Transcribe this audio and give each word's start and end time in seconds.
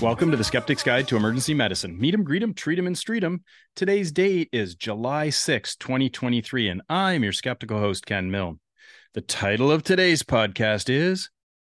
Welcome 0.00 0.30
to 0.30 0.36
the 0.36 0.44
Skeptic's 0.44 0.84
Guide 0.84 1.08
to 1.08 1.16
Emergency 1.16 1.54
Medicine. 1.54 1.98
Meet 1.98 2.14
'em, 2.14 2.22
greet 2.22 2.42
'em, 2.42 2.54
treat 2.54 2.78
'em, 2.78 2.86
and 2.86 2.96
street 2.96 3.24
'em. 3.24 3.42
Today's 3.74 4.12
date 4.12 4.48
is 4.52 4.76
July 4.76 5.28
6, 5.28 5.74
2023, 5.74 6.68
and 6.68 6.82
I'm 6.88 7.24
your 7.24 7.32
skeptical 7.32 7.80
host, 7.80 8.06
Ken 8.06 8.30
Milne. 8.30 8.60
The 9.14 9.22
title 9.22 9.72
of 9.72 9.82
today's 9.82 10.22
podcast 10.22 10.88
is 10.88 11.30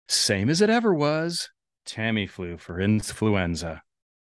Same 0.09 0.48
as 0.48 0.62
It 0.62 0.70
Ever 0.70 0.95
Was 0.95 1.50
Tamiflu 1.84 2.59
for 2.59 2.80
Influenza. 2.80 3.82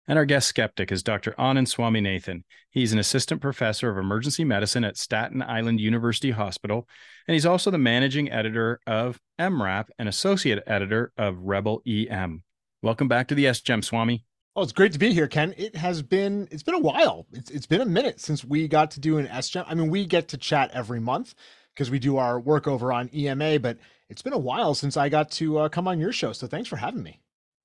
And 0.08 0.18
our 0.18 0.24
guest 0.24 0.48
skeptic 0.48 0.90
is 0.90 1.04
Dr. 1.04 1.32
Anand 1.38 1.68
Swaminathan. 1.68 2.42
He's 2.70 2.92
an 2.92 2.98
assistant 2.98 3.40
professor 3.40 3.88
of 3.88 3.98
emergency 3.98 4.44
medicine 4.44 4.82
at 4.82 4.96
Staten 4.96 5.42
Island 5.42 5.80
University 5.80 6.32
Hospital, 6.32 6.88
and 7.28 7.34
he's 7.34 7.46
also 7.46 7.70
the 7.70 7.78
managing 7.78 8.32
editor 8.32 8.80
of 8.84 9.20
EM:RAP 9.38 9.90
and 9.98 10.08
associate 10.08 10.62
editor 10.66 11.12
of 11.16 11.38
Rebel 11.38 11.82
EM. 11.86 12.42
Welcome 12.86 13.08
back 13.08 13.26
to 13.26 13.34
the 13.34 13.46
SGEM, 13.46 13.82
Swami. 13.82 14.24
Oh, 14.54 14.62
it's 14.62 14.70
great 14.70 14.92
to 14.92 14.98
be 15.00 15.12
here, 15.12 15.26
Ken. 15.26 15.52
It 15.56 15.74
has 15.74 16.02
been 16.02 16.46
it's 16.52 16.62
been 16.62 16.76
a 16.76 16.78
while. 16.78 17.26
It's 17.32 17.50
it's 17.50 17.66
been 17.66 17.80
a 17.80 17.84
minute 17.84 18.20
since 18.20 18.44
we 18.44 18.68
got 18.68 18.92
to 18.92 19.00
do 19.00 19.18
an 19.18 19.26
SGEM. 19.26 19.64
I 19.66 19.74
mean, 19.74 19.90
we 19.90 20.06
get 20.06 20.28
to 20.28 20.36
chat 20.36 20.70
every 20.72 21.00
month 21.00 21.34
because 21.74 21.90
we 21.90 21.98
do 21.98 22.16
our 22.16 22.38
work 22.38 22.68
over 22.68 22.92
on 22.92 23.10
EMA, 23.12 23.58
but 23.58 23.78
it's 24.08 24.22
been 24.22 24.34
a 24.34 24.38
while 24.38 24.72
since 24.72 24.96
I 24.96 25.08
got 25.08 25.32
to 25.32 25.58
uh, 25.58 25.68
come 25.68 25.88
on 25.88 25.98
your 25.98 26.12
show. 26.12 26.32
So 26.32 26.46
thanks 26.46 26.68
for 26.68 26.76
having 26.76 27.02
me. 27.02 27.20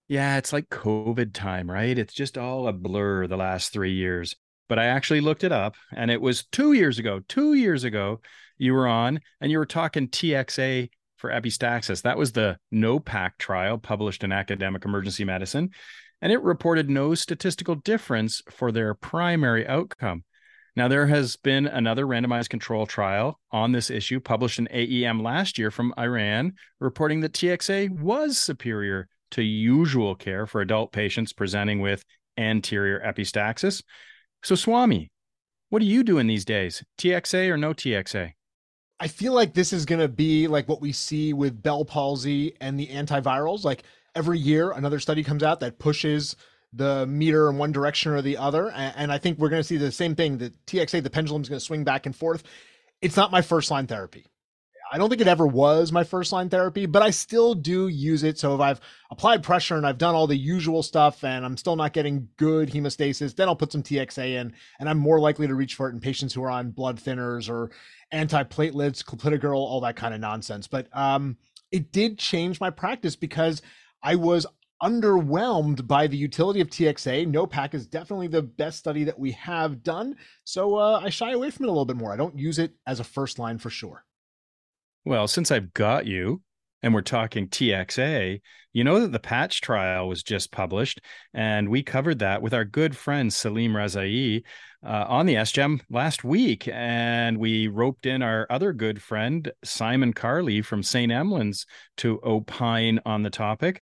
Yeah, 0.08 0.38
it's 0.38 0.52
like 0.52 0.70
COVID 0.70 1.34
time, 1.34 1.70
right? 1.70 2.00
It's 2.00 2.16
just 2.16 2.36
all 2.36 2.68
a 2.68 2.74
blur 2.74 3.28
the 3.28 3.38
last 3.38 3.72
three 3.72 3.94
years. 3.94 4.36
But 4.68 4.80
I 4.80 4.86
actually 4.86 5.22
looked 5.22 5.44
it 5.44 5.52
up 5.52 5.76
and 5.96 6.10
it 6.10 6.20
was 6.20 6.46
two 6.46 6.74
years 6.74 6.98
ago. 6.98 7.22
Two 7.28 7.54
years 7.54 7.84
ago, 7.84 8.22
you 8.58 8.74
were 8.74 8.88
on 8.88 9.20
and 9.40 9.52
you 9.52 9.60
were 9.60 9.68
talking 9.68 10.08
TXA 10.08 10.90
for 11.22 11.30
epistaxis. 11.30 12.02
That 12.02 12.18
was 12.18 12.34
the 12.34 12.58
NOPAC 12.74 13.38
trial 13.38 13.78
published 13.78 14.24
in 14.24 14.32
Academic 14.32 14.84
Emergency 14.84 15.24
Medicine. 15.24 15.70
And 16.22 16.32
it 16.32 16.42
reported 16.42 16.90
no 16.90 17.16
statistical 17.16 17.76
difference 17.76 18.42
for 18.50 18.72
their 18.72 18.94
primary 18.94 19.66
outcome. 19.66 20.24
Now, 20.76 20.88
there 20.88 21.08
has 21.08 21.36
been 21.36 21.68
another 21.68 22.06
randomized 22.06 22.50
control 22.50 22.86
trial 22.86 23.40
on 23.52 23.72
this 23.72 23.90
issue 23.90 24.20
published 24.20 24.58
in 24.58 24.68
AEM 24.72 25.22
last 25.22 25.58
year 25.58 25.70
from 25.70 25.94
Iran, 25.98 26.54
reporting 26.80 27.22
that 27.22 27.34
TXA 27.34 28.00
was 28.00 28.38
superior 28.38 29.08
to 29.32 29.42
usual 29.42 30.16
care 30.16 30.46
for 30.46 30.62
adult 30.62 30.92
patients 30.92 31.34
presenting 31.34 31.82
with 31.82 32.04
anterior 32.38 33.02
epistaxis. 33.06 33.84
So, 34.44 34.56
Swami, 34.56 35.12
what 35.70 35.82
are 35.82 35.86
you 35.86 36.04
doing 36.04 36.28
these 36.28 36.46
days? 36.46 36.84
TXA 36.98 37.50
or 37.50 37.58
no 37.58 37.74
TXA? 37.74 38.32
I 39.02 39.08
feel 39.08 39.34
like 39.34 39.56
this 39.56 39.74
is 39.74 39.88
going 39.88 40.00
to 40.00 40.08
be 40.08 40.48
like 40.48 40.70
what 40.70 40.80
we 40.80 40.92
see 40.92 41.34
with 41.34 41.64
Bell 41.64 41.84
palsy 41.84 42.56
and 42.62 42.80
the 42.80 42.86
antivirals. 42.86 43.64
Like 43.64 43.82
every 44.14 44.38
year, 44.38 44.70
another 44.70 45.00
study 45.00 45.24
comes 45.24 45.42
out 45.42 45.60
that 45.62 45.80
pushes 45.80 46.36
the 46.72 47.08
meter 47.08 47.50
in 47.50 47.58
one 47.58 47.72
direction 47.72 48.12
or 48.12 48.22
the 48.22 48.38
other. 48.38 48.70
And, 48.70 49.12
I 49.12 49.18
think 49.18 49.40
we're 49.40 49.50
going 49.50 49.60
to 49.60 49.68
see 49.68 49.78
the 49.78 49.92
same 49.92 50.14
thing. 50.14 50.38
The 50.38 50.54
TXA, 50.68 51.02
the 51.02 51.10
pendulum 51.10 51.42
is 51.42 51.50
going 51.50 51.60
to 51.60 51.66
swing 51.66 51.84
back 51.84 52.06
and 52.06 52.16
forth. 52.16 52.44
It's 53.02 53.18
not 53.18 53.32
my 53.32 53.42
first 53.42 53.72
line 53.72 53.88
therapy. 53.88 54.28
I 54.94 54.98
don't 54.98 55.08
think 55.08 55.22
it 55.22 55.28
ever 55.30 55.48
was 55.48 55.94
my 55.94 56.04
first 56.04 56.34
line 56.34 56.50
therapy, 56.50 56.86
but 56.86 57.02
I 57.02 57.12
still 57.12 57.56
do 57.56 57.88
use 57.88 58.24
it. 58.24 58.38
So 58.38 58.54
if 58.56 58.60
I've 58.60 58.82
applied 59.10 59.42
pressure 59.42 59.78
and 59.78 59.88
I've 59.88 59.98
done 59.98 60.16
all 60.16 60.28
the 60.28 60.36
usual 60.36 60.84
stuff 60.84 61.24
and 61.24 61.46
I'm 61.46 61.56
still 61.56 61.78
not 61.78 61.94
getting 61.94 62.28
good 62.36 62.70
hemostasis, 62.70 63.34
then 63.34 63.48
I'll 63.48 63.56
put 63.56 63.72
some 63.72 63.84
TXA 63.84 64.42
in 64.42 64.54
and 64.82 64.90
I'm 64.90 64.98
more 64.98 65.22
likely 65.22 65.48
to 65.48 65.56
reach 65.56 65.76
for 65.76 65.88
it 65.88 65.94
in 65.94 66.02
patients 66.02 66.34
who 66.34 66.44
are 66.44 66.52
on 66.52 66.72
blood 66.72 67.00
thinners 67.00 67.50
or 67.50 67.72
antiplatelets, 68.14 69.02
clopidogrel, 69.02 69.56
all 69.56 69.80
that 69.80 69.96
kind 69.96 70.14
of 70.14 70.20
nonsense. 70.20 70.68
But 70.68 70.88
um, 70.92 71.38
it 71.72 71.94
did 71.94 72.20
change 72.20 72.60
my 72.60 72.70
practice 72.70 73.16
because 73.16 73.62
I 74.04 74.16
was 74.16 74.46
underwhelmed 74.84 75.88
by 75.88 76.08
the 76.08 76.18
utility 76.18 76.60
of 76.60 76.68
TXA. 76.68 77.32
NOPAC 77.32 77.76
is 77.76 77.88
definitely 77.88 78.28
the 78.28 78.42
best 78.42 78.80
study 78.80 79.06
that 79.06 79.18
we 79.18 79.32
have 79.32 79.84
done. 79.84 80.18
So 80.44 80.76
uh, 80.76 81.00
I 81.02 81.10
shy 81.10 81.32
away 81.32 81.50
from 81.50 81.64
it 81.64 81.70
a 81.70 81.72
little 81.72 81.86
bit 81.86 81.96
more. 81.96 82.12
I 82.12 82.18
don't 82.18 82.38
use 82.38 82.60
it 82.60 82.74
as 82.86 83.00
a 83.00 83.06
first 83.06 83.40
line 83.40 83.58
for 83.58 83.70
sure. 83.70 84.04
Well, 85.04 85.28
since 85.28 85.50
I've 85.50 85.74
got 85.74 86.06
you 86.06 86.42
and 86.84 86.94
we're 86.94 87.02
talking 87.02 87.48
TXA, 87.48 88.40
you 88.74 88.84
know 88.84 89.00
that 89.00 89.12
the 89.12 89.20
patch 89.20 89.62
trial 89.62 90.08
was 90.08 90.24
just 90.24 90.52
published, 90.52 91.02
and 91.34 91.70
we 91.70 91.84
covered 91.84 92.20
that 92.20 92.42
with 92.42 92.54
our 92.54 92.66
good 92.66 92.96
friend 92.96 93.34
Salim 93.34 93.74
Rezaie 93.74 94.44
uh, 94.86 95.06
on 95.08 95.26
the 95.26 95.36
SGEM 95.36 95.82
last 95.90 96.24
week. 96.24 96.68
And 96.72 97.38
we 97.38 97.68
roped 97.68 98.06
in 98.06 98.22
our 98.22 98.48
other 98.50 98.74
good 98.74 99.02
friend, 99.02 99.52
Simon 99.64 100.14
Carley 100.14 100.62
from 100.62 100.84
St. 100.84 101.12
Emlyn's, 101.12 101.66
to 101.98 102.20
opine 102.24 103.00
on 103.06 103.24
the 103.24 103.30
topic. 103.30 103.82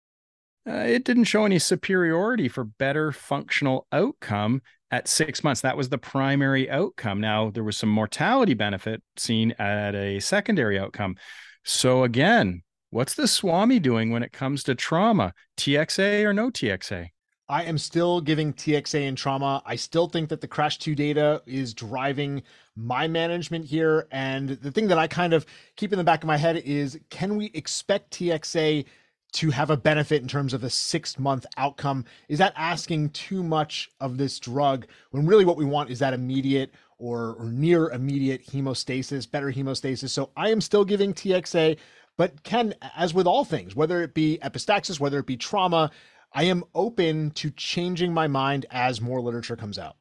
Uh, 0.68 0.84
it 0.84 1.04
didn't 1.04 1.24
show 1.24 1.46
any 1.46 1.58
superiority 1.58 2.46
for 2.46 2.64
better 2.64 3.10
functional 3.10 3.86
outcome 3.90 4.60
at 4.90 5.08
six 5.08 5.42
months. 5.42 5.62
That 5.62 5.78
was 5.78 5.88
the 5.88 5.96
primary 5.96 6.68
outcome. 6.68 7.20
Now, 7.20 7.50
there 7.50 7.64
was 7.64 7.76
some 7.76 7.88
mortality 7.88 8.52
benefit 8.52 9.02
seen 9.16 9.52
at 9.52 9.94
a 9.94 10.20
secondary 10.20 10.78
outcome. 10.78 11.16
So, 11.64 12.04
again, 12.04 12.62
what's 12.90 13.14
the 13.14 13.28
Swami 13.28 13.78
doing 13.78 14.10
when 14.10 14.22
it 14.22 14.32
comes 14.32 14.62
to 14.64 14.74
trauma? 14.74 15.32
TXA 15.56 16.24
or 16.24 16.34
no 16.34 16.50
TXA? 16.50 17.08
I 17.50 17.62
am 17.62 17.78
still 17.78 18.20
giving 18.20 18.52
TXA 18.52 19.06
in 19.06 19.16
trauma. 19.16 19.62
I 19.64 19.76
still 19.76 20.06
think 20.06 20.28
that 20.28 20.42
the 20.42 20.48
Crash 20.48 20.78
2 20.78 20.94
data 20.94 21.42
is 21.46 21.72
driving 21.72 22.42
my 22.76 23.08
management 23.08 23.64
here. 23.64 24.06
And 24.10 24.50
the 24.50 24.70
thing 24.70 24.86
that 24.88 24.98
I 24.98 25.06
kind 25.06 25.32
of 25.32 25.46
keep 25.76 25.92
in 25.92 25.98
the 25.98 26.04
back 26.04 26.22
of 26.22 26.26
my 26.26 26.36
head 26.36 26.58
is 26.58 27.00
can 27.08 27.36
we 27.36 27.46
expect 27.54 28.12
TXA 28.12 28.84
to 29.32 29.50
have 29.50 29.70
a 29.70 29.76
benefit 29.76 30.22
in 30.22 30.28
terms 30.28 30.54
of 30.54 30.64
a 30.64 30.70
six 30.70 31.18
month 31.18 31.46
outcome. 31.56 32.04
Is 32.28 32.38
that 32.38 32.54
asking 32.56 33.10
too 33.10 33.42
much 33.42 33.90
of 34.00 34.16
this 34.16 34.38
drug 34.38 34.86
when 35.10 35.26
really 35.26 35.44
what 35.44 35.56
we 35.56 35.64
want 35.64 35.90
is 35.90 35.98
that 35.98 36.14
immediate 36.14 36.72
or, 36.98 37.34
or 37.38 37.46
near 37.46 37.90
immediate 37.90 38.46
hemostasis, 38.46 39.30
better 39.30 39.52
hemostasis? 39.52 40.10
So 40.10 40.30
I 40.36 40.50
am 40.50 40.60
still 40.60 40.84
giving 40.84 41.12
TXA, 41.12 41.78
but 42.16 42.42
Ken, 42.42 42.74
as 42.96 43.12
with 43.12 43.26
all 43.26 43.44
things, 43.44 43.76
whether 43.76 44.02
it 44.02 44.14
be 44.14 44.38
epistaxis, 44.42 44.98
whether 44.98 45.18
it 45.18 45.26
be 45.26 45.36
trauma, 45.36 45.90
I 46.32 46.44
am 46.44 46.64
open 46.74 47.30
to 47.32 47.50
changing 47.50 48.12
my 48.12 48.26
mind 48.26 48.66
as 48.70 49.00
more 49.00 49.20
literature 49.20 49.56
comes 49.56 49.78
out. 49.78 49.96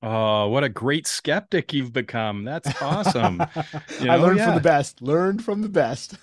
Oh, 0.00 0.46
what 0.48 0.62
a 0.62 0.68
great 0.68 1.08
skeptic 1.08 1.72
you've 1.72 1.92
become. 1.92 2.44
That's 2.44 2.80
awesome. 2.80 3.42
You 4.00 4.06
know, 4.06 4.12
I 4.12 4.16
learned 4.16 4.38
yeah. 4.38 4.46
from 4.46 4.54
the 4.54 4.60
best, 4.60 5.02
learned 5.02 5.44
from 5.44 5.62
the 5.62 5.68
best. 5.68 6.14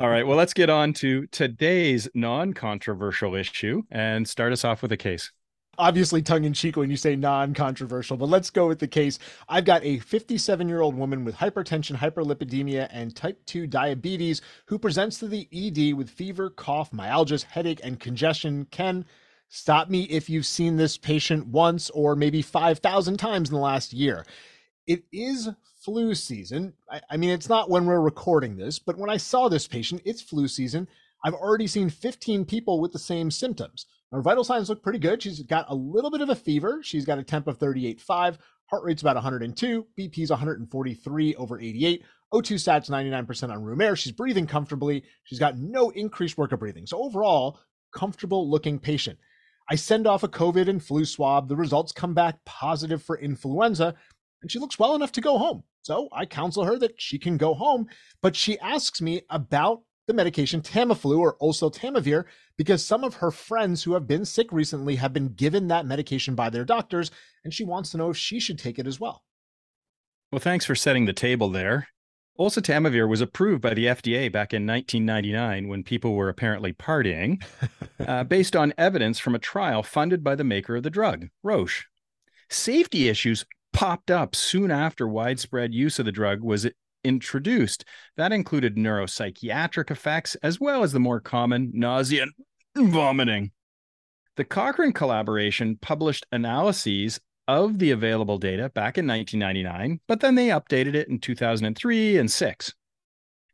All 0.00 0.08
right. 0.08 0.26
Well, 0.26 0.36
let's 0.36 0.52
get 0.54 0.68
on 0.68 0.92
to 0.94 1.26
today's 1.28 2.08
non 2.12 2.54
controversial 2.54 3.36
issue 3.36 3.82
and 3.90 4.28
start 4.28 4.52
us 4.52 4.64
off 4.64 4.82
with 4.82 4.90
a 4.90 4.96
case. 4.96 5.30
Obviously, 5.78 6.22
tongue 6.22 6.44
in 6.44 6.52
cheek 6.52 6.76
when 6.76 6.90
you 6.90 6.96
say 6.96 7.14
non 7.14 7.54
controversial, 7.54 8.16
but 8.16 8.28
let's 8.28 8.50
go 8.50 8.66
with 8.66 8.80
the 8.80 8.88
case. 8.88 9.20
I've 9.48 9.64
got 9.64 9.84
a 9.84 10.00
57 10.00 10.68
year 10.68 10.80
old 10.80 10.96
woman 10.96 11.24
with 11.24 11.36
hypertension, 11.36 11.96
hyperlipidemia, 11.96 12.88
and 12.90 13.14
type 13.14 13.40
2 13.46 13.68
diabetes 13.68 14.42
who 14.66 14.78
presents 14.78 15.20
to 15.20 15.28
the 15.28 15.48
ED 15.52 15.94
with 15.96 16.10
fever, 16.10 16.50
cough, 16.50 16.90
myalgias, 16.90 17.44
headache, 17.44 17.80
and 17.84 18.00
congestion. 18.00 18.66
Ken, 18.72 19.04
Stop 19.52 19.90
me 19.90 20.04
if 20.04 20.30
you've 20.30 20.46
seen 20.46 20.76
this 20.76 20.96
patient 20.96 21.48
once 21.48 21.90
or 21.90 22.14
maybe 22.14 22.40
5,000 22.40 23.16
times 23.16 23.48
in 23.48 23.54
the 23.54 23.60
last 23.60 23.92
year. 23.92 24.24
It 24.86 25.02
is 25.12 25.48
flu 25.84 26.14
season. 26.14 26.74
I, 26.88 27.00
I, 27.10 27.16
mean, 27.16 27.30
it's 27.30 27.48
not 27.48 27.68
when 27.68 27.84
we're 27.84 28.00
recording 28.00 28.56
this, 28.56 28.78
but 28.78 28.96
when 28.96 29.10
I 29.10 29.16
saw 29.16 29.48
this 29.48 29.66
patient, 29.66 30.02
it's 30.04 30.22
flu 30.22 30.46
season. 30.46 30.86
I've 31.24 31.34
already 31.34 31.66
seen 31.66 31.90
15 31.90 32.44
people 32.44 32.80
with 32.80 32.92
the 32.92 33.00
same 33.00 33.28
symptoms. 33.28 33.86
Her 34.12 34.22
vital 34.22 34.44
signs 34.44 34.68
look 34.68 34.84
pretty 34.84 35.00
good. 35.00 35.20
She's 35.20 35.42
got 35.42 35.66
a 35.68 35.74
little 35.74 36.12
bit 36.12 36.20
of 36.20 36.28
a 36.28 36.36
fever. 36.36 36.80
She's 36.84 37.04
got 37.04 37.18
a 37.18 37.24
temp 37.24 37.48
of 37.48 37.58
38.5, 37.58 38.38
heart 38.66 38.84
rate's 38.84 39.02
about 39.02 39.16
102, 39.16 39.86
BP's 39.98 40.30
143 40.30 41.34
over 41.34 41.60
88, 41.60 42.04
O2 42.32 42.54
sats 42.54 42.88
99% 42.88 43.50
on 43.50 43.64
room 43.64 43.80
air. 43.80 43.96
She's 43.96 44.12
breathing 44.12 44.46
comfortably. 44.46 45.02
She's 45.24 45.40
got 45.40 45.58
no 45.58 45.90
increased 45.90 46.38
work 46.38 46.52
of 46.52 46.60
breathing. 46.60 46.86
So 46.86 47.02
overall, 47.02 47.58
comfortable 47.92 48.48
looking 48.48 48.78
patient. 48.78 49.18
I 49.70 49.76
send 49.76 50.06
off 50.06 50.24
a 50.24 50.28
COVID 50.28 50.68
and 50.68 50.82
flu 50.82 51.04
swab. 51.04 51.48
The 51.48 51.56
results 51.56 51.92
come 51.92 52.12
back 52.12 52.44
positive 52.44 53.02
for 53.02 53.16
influenza, 53.16 53.94
and 54.42 54.50
she 54.50 54.58
looks 54.58 54.78
well 54.78 54.96
enough 54.96 55.12
to 55.12 55.20
go 55.20 55.38
home. 55.38 55.62
So 55.82 56.08
I 56.12 56.26
counsel 56.26 56.64
her 56.64 56.76
that 56.78 57.00
she 57.00 57.18
can 57.18 57.36
go 57.36 57.54
home, 57.54 57.86
but 58.20 58.34
she 58.34 58.58
asks 58.58 59.00
me 59.00 59.22
about 59.30 59.82
the 60.08 60.14
medication 60.14 60.60
Tamiflu 60.60 61.18
or 61.18 61.38
oseltamivir 61.38 62.24
because 62.58 62.84
some 62.84 63.04
of 63.04 63.14
her 63.14 63.30
friends 63.30 63.84
who 63.84 63.94
have 63.94 64.08
been 64.08 64.24
sick 64.24 64.48
recently 64.50 64.96
have 64.96 65.12
been 65.12 65.28
given 65.34 65.68
that 65.68 65.86
medication 65.86 66.34
by 66.34 66.50
their 66.50 66.64
doctors, 66.64 67.12
and 67.44 67.54
she 67.54 67.64
wants 67.64 67.90
to 67.90 67.96
know 67.96 68.10
if 68.10 68.16
she 68.16 68.40
should 68.40 68.58
take 68.58 68.78
it 68.78 68.88
as 68.88 68.98
well. 68.98 69.22
Well, 70.32 70.40
thanks 70.40 70.64
for 70.64 70.74
setting 70.74 71.06
the 71.06 71.12
table 71.12 71.48
there. 71.48 71.88
Oseltamivir 72.40 73.06
was 73.06 73.20
approved 73.20 73.60
by 73.60 73.74
the 73.74 73.84
FDA 73.84 74.32
back 74.32 74.54
in 74.54 74.66
1999 74.66 75.68
when 75.68 75.84
people 75.84 76.14
were 76.14 76.30
apparently 76.30 76.72
partying, 76.72 77.44
uh, 78.06 78.24
based 78.24 78.56
on 78.56 78.72
evidence 78.78 79.18
from 79.18 79.34
a 79.34 79.38
trial 79.38 79.82
funded 79.82 80.24
by 80.24 80.34
the 80.34 80.42
maker 80.42 80.76
of 80.76 80.82
the 80.82 80.88
drug, 80.88 81.28
Roche. 81.42 81.84
Safety 82.48 83.10
issues 83.10 83.44
popped 83.74 84.10
up 84.10 84.34
soon 84.34 84.70
after 84.70 85.06
widespread 85.06 85.74
use 85.74 85.98
of 85.98 86.06
the 86.06 86.12
drug 86.12 86.40
was 86.40 86.66
introduced. 87.04 87.84
That 88.16 88.32
included 88.32 88.76
neuropsychiatric 88.76 89.90
effects 89.90 90.34
as 90.36 90.58
well 90.58 90.82
as 90.82 90.92
the 90.92 90.98
more 90.98 91.20
common 91.20 91.70
nausea 91.74 92.24
and 92.74 92.88
vomiting. 92.90 93.50
The 94.36 94.44
Cochrane 94.44 94.94
collaboration 94.94 95.76
published 95.80 96.24
analyses 96.32 97.20
of 97.50 97.78
the 97.78 97.90
available 97.90 98.38
data 98.38 98.70
back 98.70 98.96
in 98.96 99.06
1999, 99.06 100.00
but 100.06 100.20
then 100.20 100.36
they 100.36 100.48
updated 100.48 100.94
it 100.94 101.08
in 101.08 101.18
2003 101.18 102.16
and 102.16 102.30
6. 102.30 102.74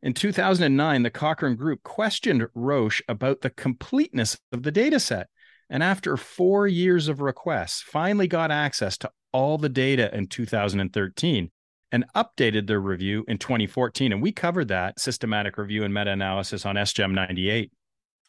In 0.03 0.13
2009, 0.13 1.03
the 1.03 1.09
Cochrane 1.09 1.55
Group 1.55 1.81
questioned 1.81 2.47
Roche 2.53 3.01
about 3.07 3.41
the 3.41 3.49
completeness 3.49 4.37
of 4.51 4.63
the 4.63 4.71
data 4.71 4.99
set. 4.99 5.27
And 5.69 5.81
after 5.81 6.15
four 6.15 6.67
years 6.67 7.07
of 7.07 7.19
requests, 7.19 7.81
finally 7.81 8.27
got 8.27 8.51
access 8.51 8.97
to 8.99 9.11
all 9.33 9.57
the 9.57 9.69
data 9.69 10.15
in 10.15 10.27
2013 10.27 11.51
and 11.91 12.05
updated 12.15 12.67
their 12.67 12.79
review 12.79 13.25
in 13.27 13.37
2014. 13.37 14.11
And 14.11 14.21
we 14.21 14.31
covered 14.31 14.67
that 14.67 14.99
systematic 14.99 15.57
review 15.57 15.83
and 15.83 15.93
meta 15.93 16.11
analysis 16.11 16.65
on 16.65 16.75
SGEM 16.75 17.13
98. 17.13 17.71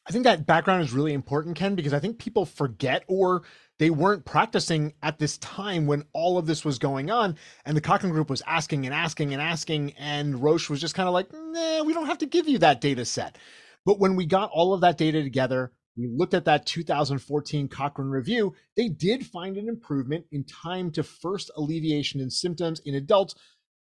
I 0.06 0.10
think 0.10 0.24
that 0.24 0.46
background 0.46 0.82
is 0.82 0.92
really 0.94 1.12
important, 1.12 1.56
Ken, 1.56 1.74
because 1.74 1.92
I 1.92 1.98
think 1.98 2.18
people 2.18 2.46
forget 2.46 3.04
or 3.08 3.42
they 3.78 3.90
weren't 3.90 4.24
practicing 4.24 4.92
at 5.02 5.18
this 5.18 5.38
time 5.38 5.86
when 5.86 6.04
all 6.12 6.38
of 6.38 6.46
this 6.46 6.64
was 6.64 6.78
going 6.78 7.10
on. 7.10 7.36
And 7.64 7.76
the 7.76 7.80
Cochrane 7.80 8.12
Group 8.12 8.30
was 8.30 8.42
asking 8.46 8.86
and 8.86 8.94
asking 8.94 9.32
and 9.32 9.42
asking. 9.42 9.92
And 9.98 10.42
Roche 10.42 10.68
was 10.68 10.80
just 10.80 10.94
kind 10.94 11.08
of 11.08 11.12
like, 11.12 11.28
nah, 11.32 11.84
we 11.84 11.92
don't 11.92 12.06
have 12.06 12.18
to 12.18 12.26
give 12.26 12.48
you 12.48 12.58
that 12.58 12.80
data 12.80 13.04
set. 13.04 13.38
But 13.84 14.00
when 14.00 14.16
we 14.16 14.26
got 14.26 14.50
all 14.52 14.74
of 14.74 14.80
that 14.80 14.98
data 14.98 15.22
together, 15.22 15.72
we 15.96 16.08
looked 16.08 16.34
at 16.34 16.44
that 16.44 16.66
2014 16.66 17.68
Cochrane 17.68 18.08
review, 18.08 18.54
they 18.76 18.88
did 18.88 19.26
find 19.26 19.56
an 19.56 19.68
improvement 19.68 20.26
in 20.30 20.44
time 20.44 20.92
to 20.92 21.02
first 21.02 21.50
alleviation 21.56 22.20
in 22.20 22.30
symptoms 22.30 22.80
in 22.84 22.94
adults 22.94 23.34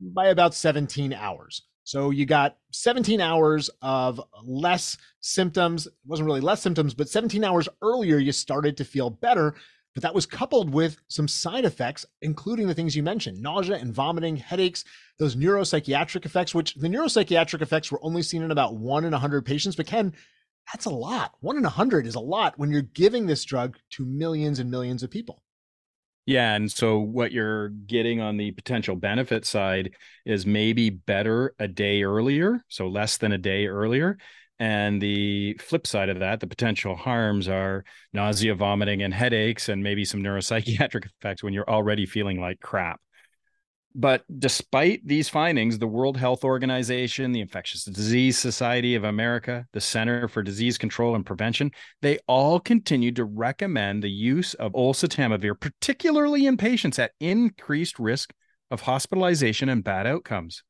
by 0.00 0.26
about 0.26 0.54
17 0.54 1.12
hours. 1.12 1.62
So 1.84 2.10
you 2.10 2.26
got 2.26 2.56
17 2.72 3.20
hours 3.20 3.70
of 3.82 4.20
less 4.44 4.96
symptoms. 5.20 5.86
It 5.86 5.92
wasn't 6.06 6.26
really 6.26 6.40
less 6.40 6.62
symptoms, 6.62 6.94
but 6.94 7.08
17 7.08 7.44
hours 7.44 7.68
earlier, 7.82 8.18
you 8.18 8.32
started 8.32 8.76
to 8.76 8.84
feel 8.84 9.10
better. 9.10 9.54
But 9.94 10.02
that 10.02 10.14
was 10.14 10.26
coupled 10.26 10.70
with 10.72 10.98
some 11.08 11.26
side 11.26 11.64
effects, 11.64 12.06
including 12.22 12.68
the 12.68 12.74
things 12.74 12.94
you 12.94 13.02
mentioned 13.02 13.42
nausea 13.42 13.76
and 13.76 13.92
vomiting, 13.92 14.36
headaches, 14.36 14.84
those 15.18 15.34
neuropsychiatric 15.34 16.24
effects, 16.24 16.54
which 16.54 16.74
the 16.74 16.88
neuropsychiatric 16.88 17.60
effects 17.60 17.90
were 17.90 18.04
only 18.04 18.22
seen 18.22 18.42
in 18.42 18.52
about 18.52 18.76
one 18.76 19.04
in 19.04 19.10
100 19.10 19.44
patients. 19.44 19.74
But 19.74 19.86
Ken, 19.86 20.14
that's 20.72 20.86
a 20.86 20.90
lot. 20.90 21.34
One 21.40 21.56
in 21.56 21.64
100 21.64 22.06
is 22.06 22.14
a 22.14 22.20
lot 22.20 22.56
when 22.56 22.70
you're 22.70 22.82
giving 22.82 23.26
this 23.26 23.44
drug 23.44 23.78
to 23.90 24.04
millions 24.04 24.60
and 24.60 24.70
millions 24.70 25.02
of 25.02 25.10
people. 25.10 25.42
Yeah. 26.26 26.54
And 26.54 26.70
so 26.70 26.98
what 26.98 27.32
you're 27.32 27.70
getting 27.70 28.20
on 28.20 28.36
the 28.36 28.52
potential 28.52 28.94
benefit 28.94 29.44
side 29.44 29.94
is 30.24 30.46
maybe 30.46 30.90
better 30.90 31.54
a 31.58 31.66
day 31.66 32.04
earlier, 32.04 32.62
so 32.68 32.86
less 32.86 33.16
than 33.16 33.32
a 33.32 33.38
day 33.38 33.66
earlier. 33.66 34.16
And 34.60 35.00
the 35.00 35.54
flip 35.54 35.86
side 35.86 36.10
of 36.10 36.18
that, 36.18 36.40
the 36.40 36.46
potential 36.46 36.94
harms 36.94 37.48
are 37.48 37.82
nausea, 38.12 38.54
vomiting, 38.54 39.02
and 39.02 39.12
headaches, 39.12 39.70
and 39.70 39.82
maybe 39.82 40.04
some 40.04 40.22
neuropsychiatric 40.22 41.06
effects 41.18 41.42
when 41.42 41.54
you're 41.54 41.68
already 41.68 42.04
feeling 42.04 42.38
like 42.38 42.60
crap. 42.60 43.00
But 43.94 44.22
despite 44.38 45.04
these 45.04 45.30
findings, 45.30 45.78
the 45.78 45.88
World 45.88 46.18
Health 46.18 46.44
Organization, 46.44 47.32
the 47.32 47.40
Infectious 47.40 47.84
Disease 47.84 48.38
Society 48.38 48.94
of 48.94 49.02
America, 49.02 49.66
the 49.72 49.80
Center 49.80 50.28
for 50.28 50.42
Disease 50.42 50.76
Control 50.76 51.14
and 51.14 51.24
Prevention, 51.24 51.72
they 52.02 52.18
all 52.28 52.60
continue 52.60 53.12
to 53.12 53.24
recommend 53.24 54.02
the 54.02 54.10
use 54.10 54.52
of 54.54 54.72
oseltamivir, 54.72 55.58
particularly 55.58 56.46
in 56.46 56.58
patients 56.58 56.98
at 56.98 57.12
increased 57.18 57.98
risk 57.98 58.32
of 58.70 58.82
hospitalization 58.82 59.70
and 59.70 59.82
bad 59.82 60.06
outcomes. 60.06 60.62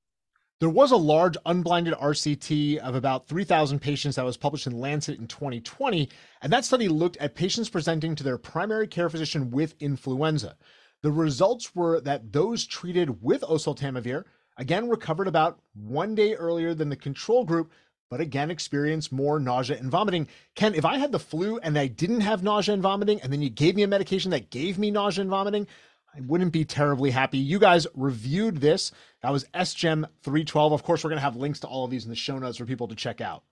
There 0.60 0.68
was 0.68 0.90
a 0.90 0.96
large 0.96 1.38
unblinded 1.46 1.94
RCT 1.94 2.76
of 2.76 2.94
about 2.94 3.26
3,000 3.26 3.78
patients 3.78 4.16
that 4.16 4.26
was 4.26 4.36
published 4.36 4.66
in 4.66 4.78
Lancet 4.78 5.18
in 5.18 5.26
2020, 5.26 6.06
and 6.42 6.52
that 6.52 6.66
study 6.66 6.86
looked 6.86 7.16
at 7.16 7.34
patients 7.34 7.70
presenting 7.70 8.14
to 8.14 8.22
their 8.22 8.36
primary 8.36 8.86
care 8.86 9.08
physician 9.08 9.50
with 9.50 9.74
influenza. 9.80 10.56
The 11.00 11.12
results 11.12 11.74
were 11.74 11.98
that 12.02 12.32
those 12.34 12.66
treated 12.66 13.22
with 13.22 13.40
oseltamivir 13.40 14.24
again 14.58 14.90
recovered 14.90 15.28
about 15.28 15.60
one 15.72 16.14
day 16.14 16.34
earlier 16.34 16.74
than 16.74 16.90
the 16.90 16.96
control 16.96 17.46
group, 17.46 17.72
but 18.10 18.20
again 18.20 18.50
experienced 18.50 19.12
more 19.12 19.40
nausea 19.40 19.78
and 19.78 19.90
vomiting. 19.90 20.28
Ken, 20.56 20.74
if 20.74 20.84
I 20.84 20.98
had 20.98 21.10
the 21.10 21.18
flu 21.18 21.56
and 21.60 21.78
I 21.78 21.86
didn't 21.86 22.20
have 22.20 22.42
nausea 22.42 22.74
and 22.74 22.82
vomiting, 22.82 23.22
and 23.22 23.32
then 23.32 23.40
you 23.40 23.48
gave 23.48 23.76
me 23.76 23.82
a 23.82 23.88
medication 23.88 24.30
that 24.32 24.50
gave 24.50 24.78
me 24.78 24.90
nausea 24.90 25.22
and 25.22 25.30
vomiting, 25.30 25.66
I 26.14 26.20
wouldn't 26.22 26.52
be 26.52 26.64
terribly 26.64 27.10
happy. 27.10 27.38
You 27.38 27.58
guys 27.58 27.86
reviewed 27.94 28.60
this. 28.60 28.90
That 29.22 29.32
was 29.32 29.44
SGEM 29.54 30.06
312. 30.22 30.72
Of 30.72 30.82
course, 30.82 31.04
we're 31.04 31.10
going 31.10 31.18
to 31.18 31.22
have 31.22 31.36
links 31.36 31.60
to 31.60 31.68
all 31.68 31.84
of 31.84 31.90
these 31.90 32.04
in 32.04 32.10
the 32.10 32.16
show 32.16 32.38
notes 32.38 32.58
for 32.58 32.64
people 32.66 32.88
to 32.88 32.96
check 32.96 33.20
out. 33.20 33.44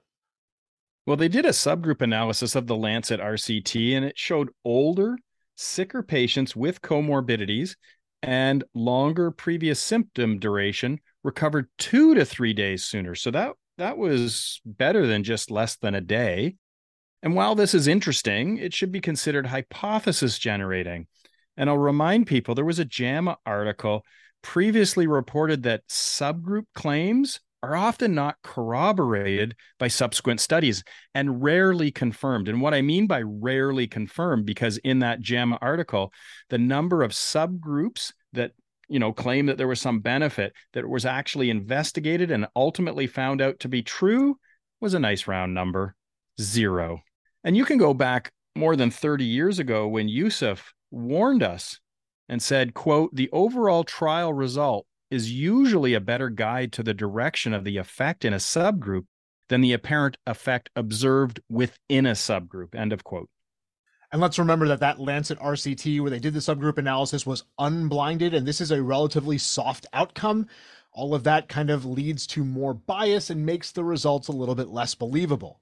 Well, 1.07 1.17
they 1.17 1.29
did 1.29 1.47
a 1.47 1.51
subgroup 1.51 2.03
analysis 2.03 2.55
of 2.55 2.67
the 2.67 2.77
Lancet 2.77 3.21
RCT, 3.21 3.97
and 3.97 4.05
it 4.05 4.19
showed 4.19 4.51
older 4.65 5.17
sicker 5.57 6.03
patients 6.03 6.55
with 6.55 6.83
comorbidities 6.83 7.77
and 8.23 8.65
longer 8.75 9.31
previous 9.31 9.81
symptom 9.81 10.39
duration 10.39 11.01
recovered 11.25 11.69
two 11.79 12.15
to 12.15 12.25
three 12.25 12.53
days 12.53 12.85
sooner. 12.85 13.15
So 13.15 13.31
that 13.31 13.53
that 13.79 13.97
was 13.97 14.61
better 14.65 15.07
than 15.07 15.23
just 15.23 15.51
less 15.51 15.77
than 15.77 15.95
a 15.95 16.01
day. 16.01 16.57
And 17.23 17.35
while 17.35 17.55
this 17.55 17.75
is 17.75 17.87
interesting, 17.87 18.59
it 18.59 18.75
should 18.75 18.93
be 18.93 19.01
considered 19.01 19.47
hypothesis 19.47 20.39
generating. 20.39 21.07
And 21.59 21.69
I'll 21.69 21.77
remind 21.77 22.27
people 22.27 22.55
there 22.55 22.65
was 22.65 22.79
a 22.79 22.85
JAMA 22.85 23.37
article 23.45 24.05
previously 24.43 25.07
reported 25.07 25.65
that 25.65 25.87
subgroup 25.89 26.65
claims 26.75 27.41
are 27.63 27.75
often 27.75 28.15
not 28.15 28.37
corroborated 28.45 29.57
by 29.79 29.89
subsequent 29.89 30.41
studies 30.41 30.85
and 31.15 31.43
rarely 31.43 31.91
confirmed. 31.91 32.49
And 32.49 32.61
what 32.63 32.73
I 32.73 32.83
mean 32.83 33.09
by 33.09 33.23
rarely 33.23 33.89
confirmed, 33.89 34.47
because 34.47 34.79
in 34.79 35.01
that 35.01 35.21
JAMA 35.21 35.59
article, 35.61 36.13
the 36.49 36.59
number 36.59 37.03
of 37.03 37.11
subgroups 37.11 38.13
that 38.33 38.53
you 38.89 38.99
know 38.99 39.13
claim 39.13 39.47
that 39.47 39.59
there 39.59 39.69
was 39.69 39.81
some 39.81 40.01
benefit 40.01 40.53
that 40.73 40.89
was 40.89 41.05
actually 41.05 41.51
investigated 41.51 42.31
and 42.31 42.47
ultimately 42.57 43.07
found 43.07 43.43
out 43.43 43.59
to 43.61 43.69
be 43.69 43.83
true 43.83 44.39
was 44.81 44.95
a 44.95 44.99
nice 44.99 45.27
round 45.27 45.53
number 45.53 45.95
zero 46.41 47.01
and 47.45 47.57
you 47.57 47.65
can 47.65 47.79
go 47.79 47.93
back 47.93 48.33
more 48.57 48.77
than 48.77 48.91
30 48.91 49.25
years 49.25 49.59
ago 49.59 49.87
when 49.87 50.09
yusuf 50.09 50.73
warned 50.91 51.43
us 51.43 51.81
and 52.29 52.43
said 52.43 52.75
quote 52.75 53.15
the 53.15 53.31
overall 53.33 53.85
trial 53.85 54.33
result 54.33 54.87
is 55.11 55.33
usually 55.33 55.95
a 55.95 56.01
better 56.01 56.29
guide 56.29 56.73
to 56.73 56.83
the 56.83 56.95
direction 56.95 57.55
of 57.55 57.65
the 57.65 57.77
effect 57.77 58.25
in 58.25 58.33
a 58.33 58.37
subgroup 58.37 59.07
than 59.49 59.61
the 59.61 59.73
apparent 59.73 60.19
effect 60.27 60.71
observed 60.77 61.41
within 61.49 62.07
a 62.07 62.13
subgroup. 62.13 62.75
End 62.75 62.93
of 62.93 63.05
quote. 63.05 63.31
And 64.11 64.21
let's 64.21 64.39
remember 64.39 64.69
that 64.69 64.81
that 64.81 65.01
Lancet 65.01 65.39
RCT, 65.39 66.01
where 66.01 66.11
they 66.11 66.19
did 66.19 66.33
the 66.33 66.41
subgroup 66.41 66.79
analysis, 66.79 67.27
was 67.27 67.45
unblinded, 67.59 68.33
and 68.33 68.47
this 68.47 68.61
is 68.61 68.71
a 68.71 68.83
relatively 68.83 69.37
soft 69.37 69.87
outcome. 69.93 70.47
All 70.93 71.15
of 71.15 71.25
that 71.25 71.49
kind 71.49 71.69
of 71.69 71.85
leads 71.85 72.27
to 72.29 72.45
more 72.45 72.73
bias 72.73 73.29
and 73.29 73.45
makes 73.45 73.71
the 73.73 73.85
results 73.85 74.29
a 74.29 74.33
little 74.33 74.55
bit 74.55 74.69
less 74.69 74.95
believable. 74.95 75.61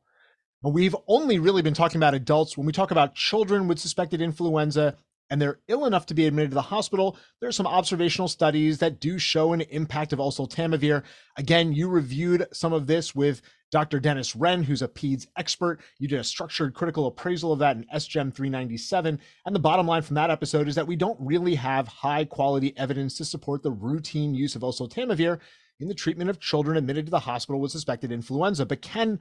But 0.62 0.70
we've 0.70 0.96
only 1.08 1.38
really 1.38 1.62
been 1.62 1.74
talking 1.74 1.98
about 1.98 2.14
adults. 2.14 2.56
When 2.56 2.66
we 2.66 2.72
talk 2.72 2.92
about 2.92 3.16
children 3.16 3.66
with 3.66 3.80
suspected 3.80 4.20
influenza, 4.20 4.96
and 5.30 5.40
they're 5.40 5.58
ill 5.68 5.86
enough 5.86 6.06
to 6.06 6.14
be 6.14 6.26
admitted 6.26 6.50
to 6.50 6.54
the 6.54 6.62
hospital, 6.62 7.16
there 7.40 7.48
are 7.48 7.52
some 7.52 7.66
observational 7.66 8.28
studies 8.28 8.78
that 8.78 9.00
do 9.00 9.18
show 9.18 9.52
an 9.52 9.62
impact 9.62 10.12
of 10.12 10.18
oseltamivir. 10.18 11.02
Again, 11.36 11.72
you 11.72 11.88
reviewed 11.88 12.46
some 12.52 12.72
of 12.72 12.86
this 12.86 13.14
with 13.14 13.42
Dr. 13.72 13.98
Dennis 13.98 14.36
Ren, 14.36 14.62
who's 14.62 14.82
a 14.82 14.88
PEDS 14.88 15.26
expert. 15.36 15.80
You 15.98 16.06
did 16.06 16.20
a 16.20 16.24
structured 16.24 16.74
critical 16.74 17.06
appraisal 17.06 17.52
of 17.52 17.58
that 17.58 17.76
in 17.76 17.84
SGEM 17.92 18.32
397. 18.32 19.20
And 19.44 19.54
the 19.54 19.60
bottom 19.60 19.86
line 19.86 20.02
from 20.02 20.14
that 20.14 20.30
episode 20.30 20.68
is 20.68 20.76
that 20.76 20.86
we 20.86 20.96
don't 20.96 21.18
really 21.20 21.56
have 21.56 21.88
high 21.88 22.24
quality 22.24 22.72
evidence 22.76 23.16
to 23.18 23.24
support 23.24 23.62
the 23.62 23.72
routine 23.72 24.34
use 24.34 24.54
of 24.54 24.62
oseltamivir 24.62 25.40
in 25.80 25.88
the 25.88 25.94
treatment 25.94 26.30
of 26.30 26.40
children 26.40 26.76
admitted 26.76 27.06
to 27.06 27.10
the 27.10 27.18
hospital 27.18 27.60
with 27.60 27.72
suspected 27.72 28.12
influenza. 28.12 28.64
But 28.64 28.82
Ken, 28.82 29.18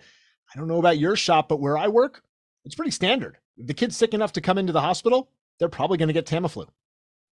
I 0.53 0.57
don't 0.57 0.67
know 0.67 0.79
about 0.79 0.99
your 0.99 1.15
shop, 1.15 1.49
but 1.49 1.59
where 1.59 1.77
I 1.77 1.87
work, 1.87 2.23
it's 2.63 2.75
pretty 2.75 2.91
standard. 2.91 3.37
If 3.57 3.67
the 3.67 3.73
kid's 3.73 3.97
sick 3.97 4.13
enough 4.13 4.33
to 4.33 4.41
come 4.41 4.57
into 4.57 4.73
the 4.73 4.81
hospital, 4.81 5.29
they're 5.59 5.69
probably 5.69 5.97
going 5.97 6.07
to 6.07 6.13
get 6.13 6.25
Tamiflu. 6.25 6.67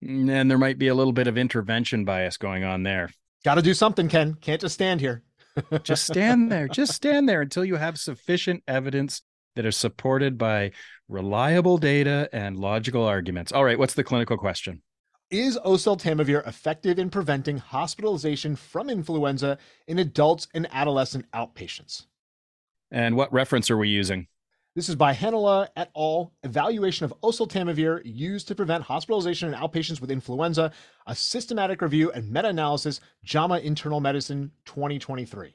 Mm, 0.05 0.31
and 0.31 0.50
there 0.50 0.59
might 0.59 0.79
be 0.79 0.88
a 0.88 0.95
little 0.95 1.12
bit 1.12 1.26
of 1.26 1.38
intervention 1.38 2.05
bias 2.05 2.37
going 2.37 2.64
on 2.64 2.83
there. 2.83 3.11
Got 3.45 3.57
to 3.57 3.62
do 3.62 3.75
something, 3.75 4.09
Ken. 4.09 4.35
Can't 4.35 4.61
just 4.61 4.75
stand 4.75 5.00
here. 5.00 5.23
just 5.83 6.07
stand 6.07 6.50
there. 6.50 6.69
Just 6.69 6.93
stand 6.93 7.29
there 7.29 7.43
until 7.43 7.64
you 7.64 7.76
have 7.76 7.99
sufficient 7.99 8.62
evidence 8.67 9.23
that 9.57 9.67
is 9.67 9.76
supported 9.76 10.38
by 10.38 10.73
reliable 11.09 11.76
data 11.79 12.29
and 12.33 12.57
logical 12.57 13.05
arguments. 13.05 13.52
All 13.52 13.64
right, 13.64 13.79
what's 13.79 13.95
the 13.95 14.05
clinical 14.05 14.38
question? 14.38 14.83
Is 15.31 15.59
oseltamivir 15.59 16.47
effective 16.47 16.99
in 16.99 17.11
preventing 17.11 17.57
hospitalization 17.59 18.55
from 18.57 18.91
influenza 18.91 19.59
in 19.87 19.99
adults 19.99 20.47
and 20.55 20.69
adolescent 20.73 21.31
outpatients? 21.33 22.05
And 22.91 23.17
what 23.17 23.33
reference 23.33 23.71
are 23.71 23.79
we 23.79 23.88
using? 23.88 24.29
This 24.75 24.88
is 24.88 24.95
by 24.95 25.12
Hanula 25.12 25.69
et 25.76 25.91
al. 25.95 26.33
Evaluation 26.45 27.05
of 27.05 27.12
oseltamivir 27.23 28.00
used 28.07 28.49
to 28.49 28.55
prevent 28.55 28.83
hospitalization 28.83 29.52
in 29.52 29.61
outpatients 29.61 30.00
with 30.00 30.11
influenza, 30.11 30.73
a 31.07 31.14
systematic 31.14 31.83
review 31.83 32.11
and 32.11 32.31
meta 32.31 32.49
analysis, 32.49 33.00
JAMA 33.23 33.59
Internal 33.59 34.00
Medicine 34.00 34.50
2023. 34.64 35.55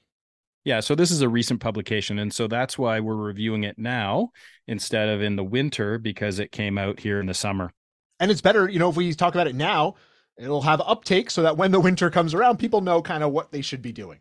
Yeah, 0.66 0.82
so 0.82 0.94
this 0.94 1.10
is 1.10 1.22
a 1.22 1.30
recent 1.30 1.62
publication. 1.62 2.20
And 2.20 2.32
so 2.32 2.48
that's 2.48 2.78
why 2.78 3.00
we're 3.00 3.16
reviewing 3.16 3.64
it 3.64 3.80
now 3.80 4.30
instead 4.68 5.10
of 5.10 5.24
in 5.24 5.36
the 5.36 5.44
winter 5.44 5.98
because 5.98 6.38
it 6.38 6.52
came 6.52 6.78
out 6.78 7.00
here 7.00 7.20
in 7.20 7.26
the 7.26 7.34
summer. 7.34 7.74
And 8.20 8.30
it's 8.30 8.42
better, 8.42 8.70
you 8.70 8.78
know, 8.78 8.90
if 8.90 8.98
we 8.98 9.12
talk 9.16 9.34
about 9.34 9.48
it 9.48 9.56
now, 9.56 9.96
it'll 10.38 10.62
have 10.62 10.80
uptake 10.82 11.32
so 11.32 11.42
that 11.42 11.58
when 11.58 11.72
the 11.72 11.80
winter 11.80 12.12
comes 12.12 12.36
around, 12.36 12.58
people 12.58 12.82
know 12.82 13.02
kind 13.02 13.24
of 13.24 13.32
what 13.32 13.52
they 13.52 13.62
should 13.62 13.82
be 13.82 13.92
doing. 13.92 14.20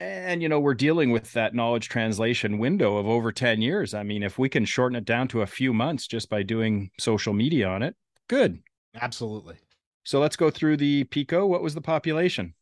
And, 0.00 0.42
you 0.42 0.48
know, 0.48 0.60
we're 0.60 0.74
dealing 0.74 1.10
with 1.10 1.32
that 1.32 1.54
knowledge 1.54 1.88
translation 1.88 2.58
window 2.58 2.98
of 2.98 3.06
over 3.06 3.32
10 3.32 3.60
years. 3.60 3.94
I 3.94 4.04
mean, 4.04 4.22
if 4.22 4.38
we 4.38 4.48
can 4.48 4.64
shorten 4.64 4.94
it 4.94 5.04
down 5.04 5.26
to 5.28 5.42
a 5.42 5.46
few 5.46 5.72
months 5.72 6.06
just 6.06 6.30
by 6.30 6.44
doing 6.44 6.90
social 6.98 7.32
media 7.32 7.68
on 7.68 7.82
it, 7.82 7.96
good. 8.28 8.60
Absolutely. 9.00 9.56
So 10.04 10.20
let's 10.20 10.36
go 10.36 10.50
through 10.50 10.76
the 10.76 11.04
PICO. 11.04 11.46
What 11.46 11.62
was 11.62 11.74
the 11.74 11.80
population? 11.80 12.54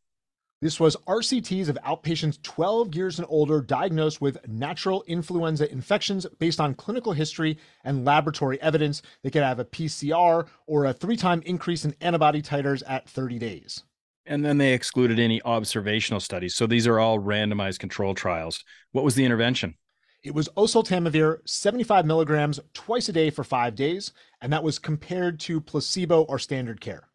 This 0.62 0.80
was 0.80 0.96
RCTs 1.06 1.68
of 1.68 1.78
outpatients 1.84 2.42
12 2.42 2.94
years 2.94 3.18
and 3.18 3.26
older 3.28 3.60
diagnosed 3.60 4.22
with 4.22 4.48
natural 4.48 5.04
influenza 5.06 5.70
infections 5.70 6.26
based 6.38 6.60
on 6.60 6.74
clinical 6.74 7.12
history 7.12 7.58
and 7.84 8.06
laboratory 8.06 8.60
evidence. 8.62 9.02
They 9.22 9.30
could 9.30 9.42
have 9.42 9.58
a 9.58 9.66
PCR 9.66 10.46
or 10.66 10.86
a 10.86 10.94
three 10.94 11.16
time 11.16 11.42
increase 11.44 11.84
in 11.84 11.94
antibody 12.00 12.40
titers 12.40 12.82
at 12.88 13.06
30 13.06 13.38
days. 13.38 13.84
And 14.26 14.44
then 14.44 14.58
they 14.58 14.72
excluded 14.72 15.18
any 15.18 15.40
observational 15.42 16.20
studies. 16.20 16.54
So 16.54 16.66
these 16.66 16.86
are 16.86 16.98
all 16.98 17.18
randomized 17.18 17.78
control 17.78 18.14
trials. 18.14 18.64
What 18.92 19.04
was 19.04 19.14
the 19.14 19.24
intervention? 19.24 19.76
It 20.24 20.34
was 20.34 20.48
oseltamivir, 20.56 21.38
75 21.48 22.04
milligrams 22.04 22.58
twice 22.74 23.08
a 23.08 23.12
day 23.12 23.30
for 23.30 23.44
five 23.44 23.76
days, 23.76 24.12
and 24.40 24.52
that 24.52 24.64
was 24.64 24.80
compared 24.80 25.38
to 25.40 25.60
placebo 25.60 26.22
or 26.22 26.40
standard 26.40 26.80
care. 26.80 27.08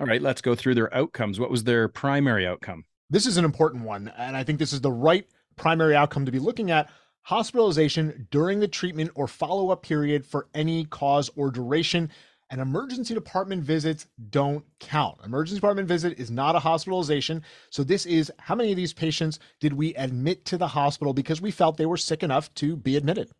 All 0.00 0.06
right, 0.06 0.22
let's 0.22 0.40
go 0.40 0.54
through 0.54 0.74
their 0.74 0.94
outcomes. 0.94 1.38
What 1.38 1.50
was 1.50 1.64
their 1.64 1.88
primary 1.88 2.46
outcome? 2.46 2.84
This 3.10 3.26
is 3.26 3.36
an 3.36 3.44
important 3.44 3.84
one, 3.84 4.10
and 4.16 4.34
I 4.34 4.42
think 4.42 4.58
this 4.58 4.72
is 4.72 4.80
the 4.80 4.90
right 4.90 5.26
primary 5.56 5.94
outcome 5.94 6.24
to 6.24 6.32
be 6.32 6.38
looking 6.38 6.70
at 6.70 6.90
hospitalization 7.22 8.26
during 8.30 8.60
the 8.60 8.68
treatment 8.68 9.10
or 9.14 9.26
follow 9.26 9.70
up 9.70 9.82
period 9.82 10.24
for 10.24 10.48
any 10.54 10.84
cause 10.84 11.28
or 11.36 11.50
duration 11.50 12.10
and 12.50 12.60
emergency 12.60 13.14
department 13.14 13.64
visits 13.64 14.06
don't 14.30 14.64
count. 14.78 15.18
Emergency 15.24 15.56
department 15.56 15.88
visit 15.88 16.18
is 16.18 16.30
not 16.30 16.54
a 16.54 16.60
hospitalization. 16.60 17.42
So, 17.70 17.82
this 17.82 18.06
is 18.06 18.32
how 18.38 18.54
many 18.54 18.70
of 18.70 18.76
these 18.76 18.92
patients 18.92 19.38
did 19.60 19.72
we 19.72 19.94
admit 19.94 20.44
to 20.46 20.58
the 20.58 20.68
hospital 20.68 21.12
because 21.12 21.40
we 21.40 21.50
felt 21.50 21.76
they 21.76 21.86
were 21.86 21.96
sick 21.96 22.22
enough 22.22 22.52
to 22.54 22.76
be 22.76 22.96
admitted? 22.96 23.30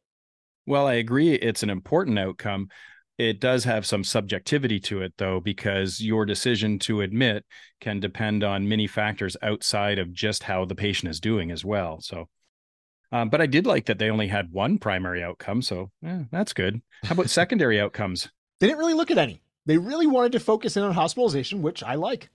Well, 0.66 0.86
I 0.86 0.94
agree. 0.94 1.34
It's 1.34 1.62
an 1.62 1.70
important 1.70 2.18
outcome. 2.18 2.68
It 3.18 3.40
does 3.40 3.64
have 3.64 3.86
some 3.86 4.04
subjectivity 4.04 4.78
to 4.80 5.00
it, 5.00 5.14
though, 5.16 5.40
because 5.40 6.00
your 6.00 6.26
decision 6.26 6.78
to 6.80 7.00
admit 7.00 7.46
can 7.80 7.98
depend 7.98 8.44
on 8.44 8.68
many 8.68 8.86
factors 8.86 9.36
outside 9.40 9.98
of 9.98 10.12
just 10.12 10.42
how 10.42 10.66
the 10.66 10.75
patient 10.75 11.10
is 11.10 11.20
doing 11.20 11.50
as 11.50 11.64
well. 11.64 12.00
So, 12.00 12.28
um, 13.12 13.30
but 13.30 13.40
I 13.40 13.46
did 13.46 13.66
like 13.66 13.86
that 13.86 13.98
they 13.98 14.10
only 14.10 14.28
had 14.28 14.52
one 14.52 14.78
primary 14.78 15.22
outcome. 15.22 15.62
So, 15.62 15.90
eh, 16.04 16.25
that's 16.30 16.52
good. 16.52 16.82
How 17.04 17.12
about 17.12 17.30
secondary 17.30 17.80
outcomes? 17.80 18.28
They 18.60 18.66
didn't 18.66 18.78
really 18.78 18.94
look 18.94 19.10
at 19.10 19.18
any. 19.18 19.40
They 19.66 19.78
really 19.78 20.06
wanted 20.06 20.32
to 20.32 20.40
focus 20.40 20.76
in 20.76 20.82
on 20.82 20.92
hospitalization, 20.92 21.62
which 21.62 21.82
I 21.82 21.96
like. 21.96 22.30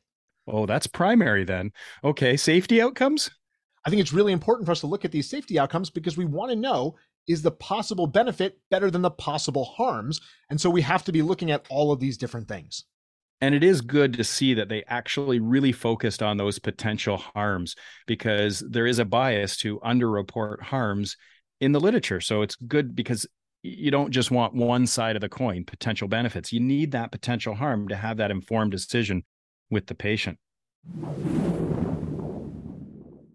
Oh, 0.48 0.66
that's 0.66 0.88
primary 0.88 1.44
then. 1.44 1.72
Okay, 2.04 2.36
safety 2.36 2.82
outcomes? 2.82 3.30
I 3.86 3.90
think 3.90 4.02
it's 4.02 4.14
really 4.14 4.34
important 4.34 4.66
for 4.66 4.72
us 4.72 4.82
to 4.82 4.88
look 4.88 5.06
at 5.06 5.12
these 5.12 5.30
safety 5.30 5.58
outcomes 5.58 5.90
because 5.90 6.18
we 6.18 6.26
want 6.26 6.52
to 6.52 6.56
know 6.56 6.96
is 7.28 7.42
the 7.42 7.52
possible 7.52 8.08
benefit 8.08 8.60
better 8.70 8.92
than 8.92 9.02
the 9.02 9.12
possible 9.12 9.66
harms? 9.66 10.20
And 10.50 10.60
so 10.60 10.70
we 10.70 10.82
have 10.82 11.04
to 11.06 11.12
be 11.12 11.22
looking 11.22 11.52
at 11.52 11.66
all 11.70 11.92
of 11.92 12.00
these 12.00 12.18
different 12.18 12.48
things. 12.48 12.86
And 13.40 13.56
it 13.56 13.64
is 13.64 13.82
good 13.82 14.14
to 14.14 14.24
see 14.24 14.54
that 14.54 14.70
they 14.70 14.84
actually 14.88 15.40
really 15.40 15.72
focused 15.72 16.22
on 16.22 16.38
those 16.38 16.60
potential 16.60 17.18
harms 17.18 17.76
because 18.06 18.60
there 18.60 18.86
is 18.86 19.00
a 19.00 19.06
bias 19.06 19.58
to 19.58 19.80
underreport 19.80 20.62
harms 20.62 21.18
in 21.60 21.72
the 21.72 21.80
literature. 21.80 22.22
So 22.22 22.44
it's 22.44 22.56
good 22.56 22.96
because 22.96 23.26
you 23.64 23.92
don't 23.92 24.12
just 24.12 24.32
want 24.32 24.54
one 24.54 24.88
side 24.88 25.16
of 25.16 25.22
the 25.22 25.30
coin, 25.30 25.64
potential 25.66 26.08
benefits. 26.08 26.52
You 26.52 26.60
need 26.60 26.92
that 26.92 27.12
potential 27.12 27.56
harm 27.56 27.88
to 27.90 27.96
have 27.96 28.18
that 28.18 28.32
informed 28.32 28.72
decision 28.72 29.24
with 29.70 29.88
the 29.88 29.96
patient. 29.96 30.40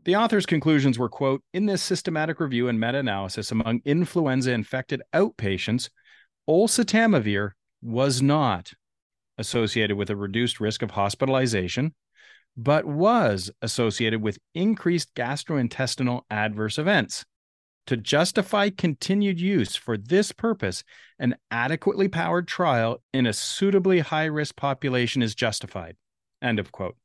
The 0.04 0.16
author's 0.16 0.46
conclusions 0.46 0.98
were 0.98 1.08
quote, 1.08 1.42
in 1.52 1.66
this 1.66 1.82
systematic 1.82 2.40
review 2.40 2.68
and 2.68 2.78
meta-analysis 2.78 3.50
among 3.50 3.80
influenza 3.84 4.52
infected 4.52 5.02
outpatients, 5.14 5.90
oseltamivir 6.48 7.52
was 7.82 8.22
not 8.22 8.72
associated 9.38 9.96
with 9.96 10.10
a 10.10 10.16
reduced 10.16 10.60
risk 10.60 10.82
of 10.82 10.92
hospitalization, 10.92 11.94
but 12.56 12.84
was 12.84 13.50
associated 13.62 14.22
with 14.22 14.38
increased 14.54 15.14
gastrointestinal 15.14 16.22
adverse 16.30 16.78
events 16.78 17.24
to 17.86 17.96
justify 17.96 18.70
continued 18.70 19.40
use 19.40 19.76
for 19.76 19.96
this 19.96 20.32
purpose, 20.32 20.84
an 21.18 21.36
adequately 21.50 22.08
powered 22.08 22.46
trial 22.48 23.02
in 23.12 23.26
a 23.26 23.32
suitably 23.32 24.00
high 24.00 24.24
risk 24.24 24.56
population 24.56 25.22
is 25.22 25.34
justified. 25.34 25.96
End 26.42 26.58
of 26.58 26.72
quote. 26.72 26.96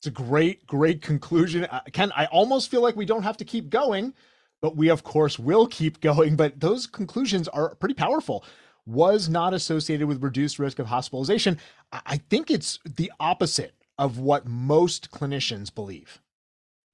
It's 0.00 0.06
a 0.06 0.10
great, 0.10 0.66
great 0.66 1.02
conclusion. 1.02 1.64
Uh, 1.64 1.80
Ken, 1.92 2.12
I 2.14 2.26
almost 2.26 2.70
feel 2.70 2.82
like 2.82 2.94
we 2.94 3.04
don't 3.04 3.24
have 3.24 3.36
to 3.38 3.44
keep 3.44 3.68
going, 3.68 4.14
but 4.62 4.76
we, 4.76 4.88
of 4.90 5.02
course, 5.02 5.38
will 5.38 5.66
keep 5.66 6.00
going. 6.02 6.36
But 6.36 6.60
those 6.60 6.86
conclusions 6.86 7.48
are 7.48 7.74
pretty 7.74 7.94
powerful. 7.94 8.44
Was 8.86 9.28
not 9.28 9.52
associated 9.52 10.06
with 10.06 10.22
reduced 10.22 10.58
risk 10.58 10.78
of 10.78 10.86
hospitalization. 10.86 11.58
I 11.92 12.18
think 12.30 12.50
it's 12.50 12.78
the 12.84 13.12
opposite 13.20 13.74
of 13.98 14.18
what 14.18 14.46
most 14.46 15.10
clinicians 15.10 15.74
believe. 15.74 16.22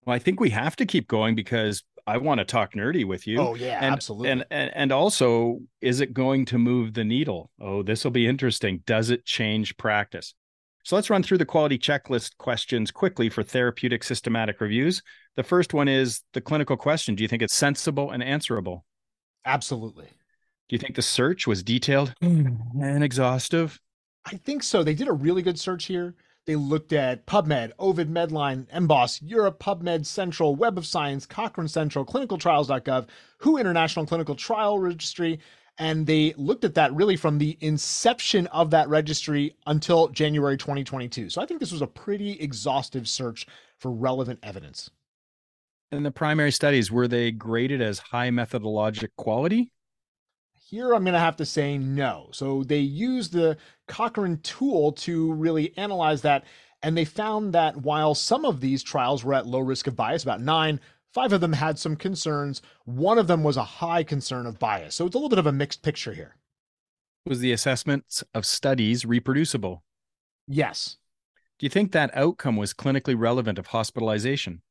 Well, 0.05 0.17
I 0.17 0.19
think 0.19 0.41
we 0.41 0.51
have 0.51 0.75
to 0.77 0.87
keep 0.87 1.07
going 1.07 1.35
because 1.35 1.85
I 2.07 2.19
want 2.19 2.39
to 2.39 2.45
talk 2.45 2.75
nerdy 2.75 3.07
with 3.07 3.27
you. 3.27 3.41
Oh 3.41 3.55
yeah, 3.55 3.79
and, 3.81 3.95
absolutely. 3.95 4.31
And, 4.31 4.45
and 4.51 4.71
and 4.75 4.93
also, 4.93 5.61
is 5.81 6.01
it 6.01 6.13
going 6.13 6.45
to 6.47 6.59
move 6.59 6.95
the 6.95 7.05
needle? 7.05 7.51
Oh, 7.61 7.83
this 7.83 8.05
will 8.05 8.11
be 8.11 8.27
interesting. 8.27 8.83
Does 8.87 9.11
it 9.11 9.25
change 9.25 9.77
practice? 9.77 10.35
So 10.85 10.97
let's 10.97 11.09
run 11.09 11.23
through 11.23 11.39
the 11.39 11.47
quality 11.47 11.79
checklist 11.79 12.37
questions 12.37 12.91
quickly 12.91 13.31
for 13.31 13.43
therapeutic 13.43 14.05
systematic 14.05 14.61
reviews. 14.61 15.03
The 15.37 15.43
first 15.43 15.73
one 15.73 15.89
is 15.89 16.21
the 16.35 16.43
clinical 16.43 16.77
question. 16.77 17.15
Do 17.15 17.23
you 17.23 17.29
think 17.29 17.41
it's 17.41 17.55
sensible 17.55 18.11
and 18.11 18.23
answerable? 18.23 18.85
Absolutely. 19.47 20.07
Do 20.69 20.77
you 20.77 20.79
think 20.79 20.95
the 20.95 21.03
search 21.03 21.47
was 21.47 21.63
detailed 21.63 22.15
mm. 22.23 22.59
and 22.83 23.03
exhaustive? 23.03 23.81
I 24.27 24.37
think 24.37 24.63
so. 24.63 24.83
They 24.83 24.95
did 24.95 25.09
a 25.09 25.13
really 25.13 25.43
good 25.43 25.59
search 25.59 25.87
here. 25.87 26.15
They 26.47 26.57
looked 26.57 26.93
at 26.93 27.27
PubMed, 27.27 27.73
Ovid 27.79 28.11
Medline, 28.11 28.67
Embase, 28.67 29.21
Europe, 29.23 29.59
PubMed 29.59 30.05
Central, 30.05 30.55
Web 30.55 30.77
of 30.77 30.87
Science, 30.87 31.25
Cochrane 31.25 31.69
Central, 31.69 32.05
ClinicalTrials.gov, 32.05 33.07
WHO 33.39 33.57
International 33.57 34.07
Clinical 34.07 34.35
Trial 34.35 34.79
Registry, 34.79 35.41
and 35.79 36.07
they 36.07 36.35
looked 36.37 36.65
at 36.65 36.75
that 36.75 36.93
really 36.93 37.17
from 37.17 37.39
the 37.39 37.57
inception 37.61 38.47
of 38.49 38.71
that 38.71 38.89
registry 38.89 39.57
until 39.67 40.09
January 40.09 40.57
2022. 40.57 41.31
So 41.31 41.41
I 41.41 41.47
think 41.47 41.61
this 41.61 41.73
was 41.73 41.83
a 41.83 41.87
pretty 41.87 42.33
exhaustive 42.33 43.09
search 43.09 43.47
for 43.79 43.91
relevant 43.91 44.39
evidence. 44.43 44.91
And 45.91 46.05
the 46.05 46.11
primary 46.11 46.53
studies, 46.53 46.93
were 46.93 47.09
they 47.09 47.31
graded 47.31 47.81
as 47.81 47.99
high 47.99 48.31
methodologic 48.31 49.09
quality? 49.17 49.71
Here, 50.67 50.95
I'm 50.95 51.05
going 51.05 51.13
to 51.13 51.21
have 51.21 51.37
to 51.37 51.47
say 51.47 51.77
no. 51.77 52.29
So 52.33 52.65
they 52.65 52.79
used 52.79 53.33
the 53.33 53.59
Cochrane 53.87 54.39
tool 54.39 54.93
to 54.93 55.33
really 55.35 55.77
analyze 55.77 56.23
that. 56.23 56.45
And 56.83 56.97
they 56.97 57.05
found 57.05 57.53
that 57.53 57.77
while 57.77 58.15
some 58.15 58.47
of 58.47 58.61
these 58.61 58.83
trials 58.83 59.23
were 59.23 59.35
at 59.35 59.47
low 59.47 59.61
risk 59.61 59.87
of 59.87 59.95
bias, 59.95 60.23
about 60.23 60.41
nine, 60.41 60.81
five 61.13 61.35
of 61.35 61.43
them 61.43 61.53
had 61.53 61.79
some 61.79 61.97
concerns. 61.97 62.63
One 62.87 63.19
of 63.19 63.27
them 63.27 63.43
was 63.43 63.59
a 63.59 63.65
high 63.65 64.05
concern 64.05 64.47
of 64.47 64.59
bias. 64.59 64.95
So 64.95 65.05
it's 65.05 65.15
a 65.15 65.19
little 65.19 65.29
bit 65.29 65.39
of 65.39 65.47
a 65.47 65.53
mixed 65.53 65.83
picture 65.83 66.15
here. 66.15 66.37
Was 67.27 67.41
the 67.41 67.53
assessment 67.53 68.23
of 68.33 68.47
studies 68.47 69.05
reproducible? 69.05 69.83
Yes. 70.47 70.97
Do 71.59 71.67
you 71.67 71.71
think 71.71 71.93
that 71.93 72.17
outcome 72.17 72.57
was 72.57 72.73
clinically 72.73 73.19
relevant 73.19 73.59
of 73.59 73.67
hospitalization? 73.67 74.63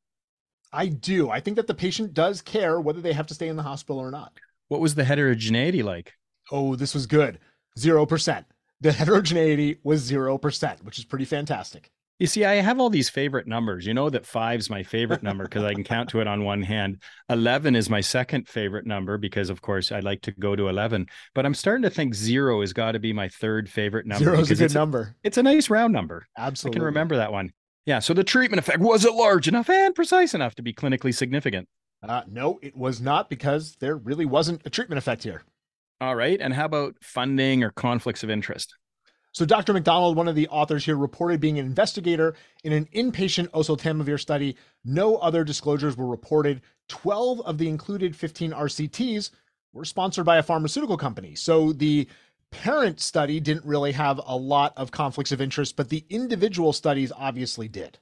I 0.71 0.87
do. 0.87 1.29
I 1.29 1.39
think 1.39 1.55
that 1.57 1.67
the 1.67 1.75
patient 1.75 2.15
does 2.15 2.41
care 2.41 2.81
whether 2.81 2.99
they 2.99 3.13
have 3.13 3.27
to 3.27 3.35
stay 3.35 3.47
in 3.47 3.57
the 3.57 3.63
hospital 3.63 3.99
or 3.99 4.09
not. 4.09 4.33
What 4.73 4.81
was 4.81 4.95
the 4.95 5.03
heterogeneity 5.03 5.83
like? 5.83 6.13
Oh, 6.51 6.75
this 6.75 6.95
was 6.95 7.05
good. 7.05 7.37
0%. 7.77 8.45
The 8.81 8.91
heterogeneity 8.91 9.77
was 9.83 10.09
0%, 10.09 10.83
which 10.83 10.97
is 10.97 11.05
pretty 11.05 11.25
fantastic. 11.25 11.91
You 12.17 12.25
see, 12.25 12.43
I 12.43 12.55
have 12.55 12.79
all 12.79 12.89
these 12.89 13.07
favorite 13.07 13.45
numbers. 13.45 13.85
You 13.85 13.93
know 13.93 14.09
that 14.09 14.25
five's 14.25 14.71
my 14.71 14.81
favorite 14.81 15.21
number 15.21 15.43
because 15.43 15.63
I 15.63 15.75
can 15.75 15.83
count 15.83 16.09
to 16.09 16.21
it 16.21 16.27
on 16.27 16.43
one 16.43 16.63
hand. 16.63 17.03
11 17.29 17.75
is 17.75 17.87
my 17.87 18.01
second 18.01 18.47
favorite 18.47 18.87
number 18.87 19.19
because, 19.19 19.51
of 19.51 19.61
course, 19.61 19.91
I 19.91 19.99
like 19.99 20.23
to 20.23 20.31
go 20.31 20.55
to 20.55 20.67
11. 20.69 21.05
But 21.35 21.45
I'm 21.45 21.53
starting 21.53 21.83
to 21.83 21.91
think 21.91 22.15
zero 22.15 22.61
has 22.61 22.73
got 22.73 22.93
to 22.93 22.99
be 22.99 23.13
my 23.13 23.29
third 23.29 23.69
favorite 23.69 24.07
number. 24.07 24.23
Zero 24.23 24.39
is 24.39 24.49
a 24.49 24.55
good 24.55 24.63
it's 24.63 24.73
number. 24.73 25.15
it's 25.23 25.37
a 25.37 25.43
nice 25.43 25.69
round 25.69 25.93
number. 25.93 26.25
Absolutely. 26.35 26.77
I 26.77 26.79
can 26.79 26.85
remember 26.85 27.17
that 27.17 27.31
one. 27.31 27.51
Yeah. 27.85 27.99
So 27.99 28.15
the 28.15 28.23
treatment 28.23 28.57
effect 28.57 28.79
was 28.79 29.05
it 29.05 29.13
large 29.13 29.47
enough 29.47 29.69
and 29.69 29.93
precise 29.93 30.33
enough 30.33 30.55
to 30.55 30.63
be 30.63 30.73
clinically 30.73 31.13
significant? 31.13 31.67
Uh, 32.07 32.21
no, 32.27 32.59
it 32.61 32.75
was 32.75 32.99
not 32.99 33.29
because 33.29 33.75
there 33.79 33.95
really 33.95 34.25
wasn't 34.25 34.61
a 34.65 34.69
treatment 34.69 34.97
effect 34.97 35.23
here. 35.23 35.43
All 36.01 36.15
right. 36.15 36.39
And 36.41 36.53
how 36.53 36.65
about 36.65 36.95
funding 37.01 37.63
or 37.63 37.71
conflicts 37.71 38.23
of 38.23 38.29
interest? 38.29 38.75
So, 39.31 39.45
Dr. 39.45 39.73
McDonald, 39.73 40.15
one 40.15 40.27
of 40.27 40.35
the 40.35 40.47
authors 40.49 40.85
here, 40.85 40.95
reported 40.95 41.39
being 41.39 41.57
an 41.57 41.65
investigator 41.65 42.35
in 42.63 42.71
an 42.71 42.87
inpatient 42.93 43.49
oseltamivir 43.49 44.19
study. 44.19 44.55
No 44.85 45.15
other 45.17 45.43
disclosures 45.43 45.97
were 45.97 46.05
reported. 46.05 46.61
12 46.89 47.41
of 47.41 47.57
the 47.57 47.67
included 47.67 48.15
15 48.15 48.51
RCTs 48.51 49.31
were 49.71 49.85
sponsored 49.85 50.25
by 50.25 50.37
a 50.37 50.43
pharmaceutical 50.43 50.97
company. 50.97 51.33
So, 51.33 51.73
the 51.73 52.07
parent 52.51 52.99
study 52.99 53.39
didn't 53.39 53.65
really 53.65 53.91
have 53.93 54.21
a 54.23 54.37
lot 54.37 54.73
of 54.77 54.91
conflicts 54.91 55.31
of 55.31 55.41
interest, 55.41 55.75
but 55.75 55.89
the 55.89 56.05
individual 56.09 56.71
studies 56.71 57.11
obviously 57.17 57.67
did. 57.67 57.97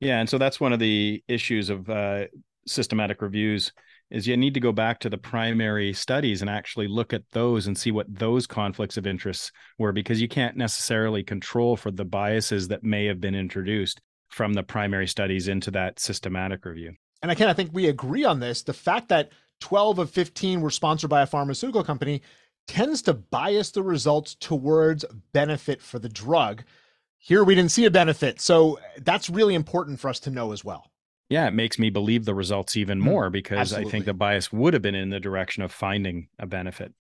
Yeah, 0.00 0.18
and 0.18 0.28
so 0.28 0.36
that's 0.36 0.60
one 0.60 0.72
of 0.72 0.78
the 0.78 1.22
issues 1.28 1.70
of 1.70 1.88
uh, 1.88 2.26
systematic 2.70 3.22
reviews 3.22 3.72
is 4.10 4.26
you 4.26 4.36
need 4.36 4.54
to 4.54 4.60
go 4.60 4.72
back 4.72 4.98
to 5.00 5.08
the 5.08 5.18
primary 5.18 5.92
studies 5.92 6.40
and 6.40 6.50
actually 6.50 6.88
look 6.88 7.12
at 7.12 7.22
those 7.30 7.66
and 7.66 7.78
see 7.78 7.90
what 7.90 8.12
those 8.12 8.46
conflicts 8.46 8.96
of 8.96 9.06
interest 9.06 9.52
were 9.78 9.92
because 9.92 10.20
you 10.20 10.28
can't 10.28 10.56
necessarily 10.56 11.22
control 11.22 11.76
for 11.76 11.90
the 11.90 12.04
biases 12.04 12.68
that 12.68 12.82
may 12.82 13.06
have 13.06 13.20
been 13.20 13.34
introduced 13.34 14.00
from 14.28 14.52
the 14.52 14.62
primary 14.62 15.06
studies 15.06 15.48
into 15.48 15.70
that 15.70 16.00
systematic 16.00 16.64
review. 16.64 16.92
And 17.22 17.30
again, 17.30 17.48
I 17.48 17.52
think 17.52 17.70
we 17.72 17.88
agree 17.88 18.24
on 18.24 18.40
this. 18.40 18.62
The 18.62 18.72
fact 18.72 19.08
that 19.08 19.30
12 19.60 19.98
of 19.98 20.10
15 20.10 20.60
were 20.60 20.70
sponsored 20.70 21.10
by 21.10 21.22
a 21.22 21.26
pharmaceutical 21.26 21.84
company 21.84 22.22
tends 22.66 23.02
to 23.02 23.14
bias 23.14 23.70
the 23.70 23.82
results 23.82 24.34
towards 24.34 25.04
benefit 25.32 25.82
for 25.82 25.98
the 25.98 26.08
drug. 26.08 26.64
Here 27.18 27.44
we 27.44 27.54
didn't 27.54 27.72
see 27.72 27.84
a 27.84 27.90
benefit. 27.90 28.40
So 28.40 28.78
that's 28.98 29.28
really 29.28 29.54
important 29.54 30.00
for 30.00 30.08
us 30.08 30.20
to 30.20 30.30
know 30.30 30.52
as 30.52 30.64
well 30.64 30.89
yeah, 31.30 31.46
it 31.46 31.54
makes 31.54 31.78
me 31.78 31.90
believe 31.90 32.24
the 32.24 32.34
results 32.34 32.76
even 32.76 32.98
hmm, 32.98 33.04
more 33.04 33.30
because 33.30 33.72
Absolutely. 33.72 33.88
I 33.88 33.90
think 33.92 34.04
the 34.04 34.14
bias 34.14 34.52
would 34.52 34.74
have 34.74 34.82
been 34.82 34.96
in 34.96 35.10
the 35.10 35.20
direction 35.20 35.62
of 35.62 35.72
finding 35.72 36.28
a 36.38 36.46
benefit. 36.46 36.92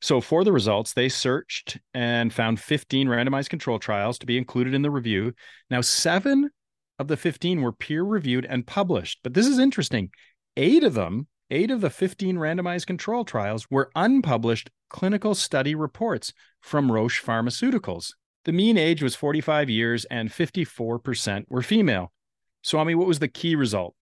So, 0.00 0.20
for 0.20 0.42
the 0.42 0.52
results, 0.52 0.94
they 0.94 1.08
searched 1.08 1.78
and 1.92 2.32
found 2.32 2.60
15 2.60 3.08
randomized 3.08 3.50
control 3.50 3.78
trials 3.78 4.18
to 4.18 4.26
be 4.26 4.38
included 4.38 4.74
in 4.74 4.82
the 4.82 4.90
review. 4.90 5.34
Now, 5.68 5.80
seven 5.80 6.50
of 6.98 7.08
the 7.08 7.16
15 7.16 7.60
were 7.60 7.72
peer 7.72 8.02
reviewed 8.02 8.46
and 8.46 8.66
published. 8.66 9.20
But 9.22 9.34
this 9.34 9.46
is 9.46 9.58
interesting. 9.58 10.10
Eight 10.56 10.84
of 10.84 10.94
them, 10.94 11.26
eight 11.50 11.70
of 11.70 11.80
the 11.80 11.90
15 11.90 12.36
randomized 12.36 12.86
control 12.86 13.24
trials, 13.24 13.70
were 13.70 13.90
unpublished 13.94 14.70
clinical 14.90 15.34
study 15.34 15.74
reports 15.74 16.32
from 16.60 16.90
Roche 16.90 17.22
Pharmaceuticals. 17.22 18.12
The 18.44 18.52
mean 18.52 18.76
age 18.76 19.02
was 19.02 19.14
45 19.14 19.70
years 19.70 20.04
and 20.06 20.30
54% 20.30 21.44
were 21.48 21.62
female. 21.62 22.12
Swami, 22.62 22.94
what 22.94 23.08
was 23.08 23.18
the 23.18 23.28
key 23.28 23.54
result? 23.56 23.94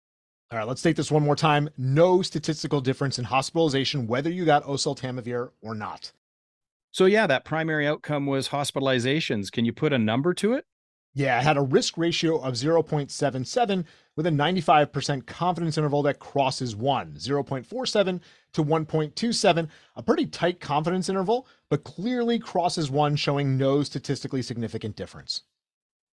All 0.51 0.57
right, 0.57 0.67
let's 0.67 0.81
take 0.81 0.95
this 0.95 1.11
one 1.11 1.23
more 1.23 1.35
time. 1.35 1.69
No 1.77 2.21
statistical 2.21 2.81
difference 2.81 3.17
in 3.17 3.25
hospitalization, 3.25 4.05
whether 4.05 4.29
you 4.29 4.45
got 4.45 4.65
oseltamivir 4.65 5.51
or 5.61 5.73
not. 5.73 6.11
So, 6.91 7.05
yeah, 7.05 7.25
that 7.27 7.45
primary 7.45 7.87
outcome 7.87 8.25
was 8.25 8.49
hospitalizations. 8.49 9.51
Can 9.51 9.65
you 9.65 9.71
put 9.71 9.93
a 9.93 9.97
number 9.97 10.33
to 10.35 10.53
it? 10.53 10.65
Yeah, 11.13 11.39
it 11.39 11.43
had 11.43 11.57
a 11.57 11.61
risk 11.61 11.97
ratio 11.97 12.39
of 12.39 12.53
0.77 12.53 13.85
with 14.15 14.27
a 14.27 14.29
95% 14.29 15.25
confidence 15.25 15.77
interval 15.77 16.03
that 16.03 16.19
crosses 16.19 16.75
1, 16.75 17.15
0.47 17.15 18.21
to 18.53 18.63
1.27, 18.63 19.67
a 19.95 20.03
pretty 20.03 20.25
tight 20.25 20.59
confidence 20.59 21.09
interval, 21.09 21.47
but 21.69 21.83
clearly 21.83 22.39
crosses 22.39 22.91
1, 22.91 23.15
showing 23.17 23.57
no 23.57 23.83
statistically 23.83 24.41
significant 24.41 24.95
difference. 24.95 25.43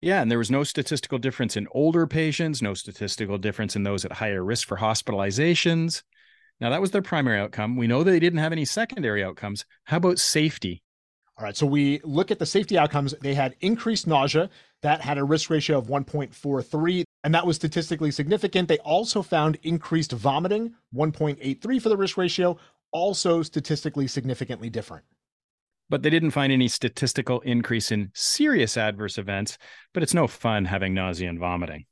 Yeah, 0.01 0.23
and 0.23 0.31
there 0.31 0.39
was 0.39 0.51
no 0.51 0.63
statistical 0.63 1.19
difference 1.19 1.57
in 1.57 1.67
older 1.73 2.07
patients, 2.07 2.63
no 2.63 2.75
statistical 2.75 3.37
difference 3.37 3.75
in 3.75 3.83
those 3.83 4.05
at 4.05 4.13
higher 4.13 4.45
risk 4.45 4.69
for 4.69 4.77
hospitalizations. 4.77 6.03
Now, 6.61 6.71
that 6.71 6.81
was 6.81 6.93
their 6.93 7.03
primary 7.03 7.39
outcome. 7.41 7.77
We 7.77 7.89
know 7.89 8.03
they 8.03 8.21
didn't 8.21 8.39
have 8.39 8.53
any 8.53 8.65
secondary 8.65 9.25
outcomes. 9.25 9.65
How 9.85 9.97
about 9.97 10.19
safety? 10.19 10.83
All 11.37 11.45
right, 11.45 11.57
so 11.57 11.67
we 11.67 12.01
look 12.05 12.31
at 12.31 12.39
the 12.39 12.47
safety 12.47 12.79
outcomes. 12.79 13.15
They 13.21 13.35
had 13.35 13.57
increased 13.61 14.07
nausea, 14.07 14.51
that 14.83 15.01
had 15.01 15.19
a 15.19 15.25
risk 15.25 15.51
ratio 15.51 15.79
of 15.79 15.89
1.43, 15.89 17.05
and 17.25 17.35
that 17.35 17.47
was 17.47 17.57
statistically 17.57 18.13
significant. 18.13 18.69
They 18.69 18.79
also 18.79 19.23
found 19.23 19.59
increased 19.65 20.13
vomiting, 20.13 20.75
1.83 20.95 21.83
for 21.83 21.89
the 21.89 21.97
risk 21.97 22.17
ratio, 22.17 22.57
also 22.93 23.43
statistically 23.43 24.07
significantly 24.07 24.71
different 24.71 25.05
but 25.89 26.03
they 26.03 26.11
didn't 26.11 26.31
find 26.33 26.53
any 26.53 26.69
statistical 26.69 27.41
increase 27.41 27.91
in 27.91 28.11
serious 28.15 28.77
adverse 28.77 29.19
events, 29.19 29.59
but 29.95 30.03
it's 30.03 30.15
no 30.15 30.27
fun 30.27 30.67
having 30.67 30.95
nausea 30.95 31.29
and 31.29 31.39
vomiting. 31.39 31.87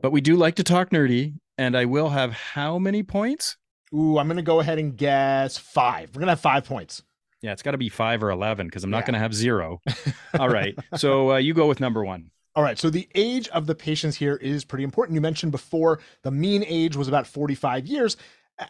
But 0.00 0.12
we 0.12 0.20
do 0.20 0.36
like 0.36 0.56
to 0.56 0.64
talk 0.64 0.90
nerdy, 0.90 1.34
and 1.56 1.76
I 1.76 1.84
will 1.84 2.10
have 2.10 2.32
how 2.32 2.78
many 2.78 3.02
points? 3.02 3.56
Ooh, 3.94 4.18
I'm 4.18 4.26
going 4.26 4.36
to 4.36 4.42
go 4.42 4.60
ahead 4.60 4.78
and 4.78 4.96
guess 4.96 5.56
five. 5.56 6.10
We're 6.10 6.20
going 6.20 6.26
to 6.26 6.32
have 6.32 6.40
five 6.40 6.64
points. 6.64 7.02
Yeah, 7.42 7.52
it's 7.52 7.62
got 7.62 7.72
to 7.72 7.78
be 7.78 7.88
five 7.88 8.22
or 8.22 8.30
11 8.30 8.66
because 8.66 8.84
I'm 8.84 8.90
not 8.90 8.98
yeah. 8.98 9.06
going 9.06 9.14
to 9.14 9.20
have 9.20 9.34
zero. 9.34 9.80
All 10.38 10.48
right. 10.48 10.76
So 10.96 11.32
uh, 11.32 11.36
you 11.36 11.54
go 11.54 11.66
with 11.66 11.80
number 11.80 12.04
one. 12.04 12.30
All 12.56 12.62
right. 12.62 12.78
So 12.78 12.90
the 12.90 13.08
age 13.14 13.48
of 13.48 13.66
the 13.66 13.74
patients 13.74 14.16
here 14.16 14.36
is 14.36 14.64
pretty 14.64 14.84
important. 14.84 15.14
You 15.14 15.20
mentioned 15.20 15.52
before 15.52 16.00
the 16.22 16.30
mean 16.30 16.64
age 16.66 16.96
was 16.96 17.06
about 17.06 17.26
45 17.26 17.86
years, 17.86 18.16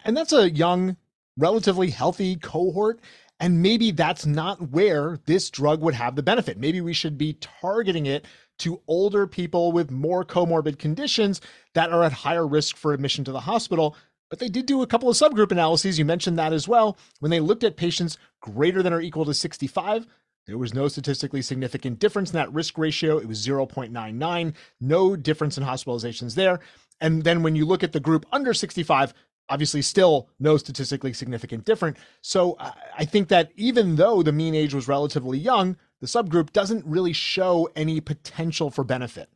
and 0.04 0.16
that's 0.16 0.32
a 0.32 0.50
young 0.50 0.96
relatively 1.38 1.90
healthy 1.90 2.36
cohort. 2.36 3.00
And 3.40 3.62
maybe 3.62 3.92
that's 3.92 4.26
not 4.26 4.70
where 4.70 5.18
this 5.26 5.48
drug 5.48 5.80
would 5.82 5.94
have 5.94 6.16
the 6.16 6.22
benefit. 6.22 6.58
Maybe 6.58 6.80
we 6.80 6.92
should 6.92 7.16
be 7.16 7.34
targeting 7.34 8.06
it 8.06 8.26
to 8.58 8.82
older 8.88 9.26
people 9.26 9.70
with 9.70 9.92
more 9.92 10.24
comorbid 10.24 10.78
conditions 10.78 11.40
that 11.74 11.92
are 11.92 12.02
at 12.02 12.12
higher 12.12 12.46
risk 12.46 12.76
for 12.76 12.92
admission 12.92 13.24
to 13.24 13.32
the 13.32 13.40
hospital. 13.40 13.96
But 14.28 14.40
they 14.40 14.48
did 14.48 14.66
do 14.66 14.82
a 14.82 14.86
couple 14.86 15.08
of 15.08 15.16
subgroup 15.16 15.52
analyses. 15.52 15.98
You 15.98 16.04
mentioned 16.04 16.38
that 16.38 16.52
as 16.52 16.66
well. 16.66 16.98
When 17.20 17.30
they 17.30 17.40
looked 17.40 17.64
at 17.64 17.76
patients 17.76 18.18
greater 18.40 18.82
than 18.82 18.92
or 18.92 19.00
equal 19.00 19.24
to 19.24 19.32
65, 19.32 20.06
there 20.46 20.58
was 20.58 20.74
no 20.74 20.88
statistically 20.88 21.42
significant 21.42 21.98
difference 21.98 22.30
in 22.30 22.34
that 22.34 22.52
risk 22.52 22.76
ratio. 22.78 23.18
It 23.18 23.28
was 23.28 23.46
0.99, 23.46 24.54
no 24.80 25.14
difference 25.14 25.58
in 25.58 25.64
hospitalizations 25.64 26.34
there. 26.34 26.60
And 27.00 27.22
then 27.22 27.42
when 27.42 27.54
you 27.54 27.64
look 27.64 27.84
at 27.84 27.92
the 27.92 28.00
group 28.00 28.26
under 28.32 28.52
65, 28.52 29.14
obviously 29.48 29.82
still 29.82 30.28
no 30.38 30.56
statistically 30.56 31.12
significant 31.12 31.64
different. 31.64 31.96
So 32.22 32.56
I 32.96 33.04
think 33.04 33.28
that 33.28 33.50
even 33.56 33.96
though 33.96 34.22
the 34.22 34.32
mean 34.32 34.54
age 34.54 34.74
was 34.74 34.88
relatively 34.88 35.38
young, 35.38 35.76
the 36.00 36.06
subgroup 36.06 36.52
doesn't 36.52 36.84
really 36.86 37.12
show 37.12 37.68
any 37.74 38.00
potential 38.00 38.70
for 38.70 38.84
benefit. 38.84 39.28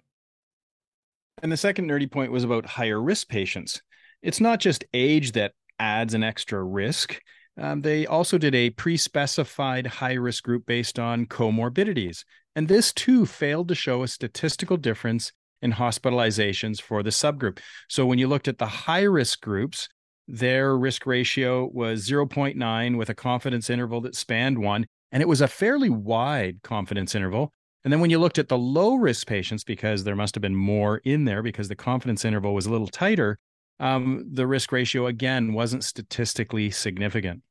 And 1.42 1.50
the 1.50 1.56
second 1.56 1.88
nerdy 1.88 2.10
point 2.10 2.30
was 2.30 2.44
about 2.44 2.66
higher 2.66 3.00
risk 3.00 3.28
patients. 3.28 3.82
It's 4.22 4.40
not 4.40 4.60
just 4.60 4.84
age 4.94 5.32
that 5.32 5.52
adds 5.78 6.14
an 6.14 6.22
extra 6.22 6.62
risk. 6.62 7.20
Um, 7.60 7.82
they 7.82 8.06
also 8.06 8.38
did 8.38 8.54
a 8.54 8.70
pre 8.70 8.96
specified 8.96 9.86
high 9.86 10.14
risk 10.14 10.44
group 10.44 10.66
based 10.66 10.98
on 10.98 11.26
comorbidities. 11.26 12.24
And 12.54 12.68
this 12.68 12.92
too 12.92 13.26
failed 13.26 13.68
to 13.68 13.74
show 13.74 14.02
a 14.02 14.08
statistical 14.08 14.76
difference 14.76 15.32
in 15.62 15.72
hospitalizations 15.72 16.80
for 16.80 17.02
the 17.02 17.10
subgroup. 17.10 17.58
So 17.88 18.04
when 18.04 18.18
you 18.18 18.28
looked 18.28 18.48
at 18.48 18.58
the 18.58 18.66
high 18.66 19.02
risk 19.02 19.40
groups, 19.40 19.88
their 20.28 20.76
risk 20.76 21.06
ratio 21.06 21.68
was 21.72 22.08
0.9 22.08 22.96
with 22.96 23.08
a 23.08 23.14
confidence 23.14 23.68
interval 23.68 24.00
that 24.02 24.14
spanned 24.14 24.58
one, 24.58 24.86
and 25.10 25.22
it 25.22 25.28
was 25.28 25.40
a 25.40 25.48
fairly 25.48 25.90
wide 25.90 26.60
confidence 26.62 27.14
interval. 27.14 27.52
And 27.84 27.92
then 27.92 28.00
when 28.00 28.10
you 28.10 28.18
looked 28.18 28.38
at 28.38 28.48
the 28.48 28.58
low 28.58 28.94
risk 28.94 29.26
patients, 29.26 29.64
because 29.64 30.04
there 30.04 30.16
must 30.16 30.34
have 30.34 30.42
been 30.42 30.54
more 30.54 30.98
in 30.98 31.24
there 31.24 31.42
because 31.42 31.68
the 31.68 31.74
confidence 31.74 32.24
interval 32.24 32.54
was 32.54 32.66
a 32.66 32.70
little 32.70 32.86
tighter, 32.86 33.38
um, 33.80 34.24
the 34.30 34.46
risk 34.46 34.70
ratio 34.70 35.06
again 35.06 35.52
wasn't 35.52 35.82
statistically 35.82 36.70
significant. 36.70 37.42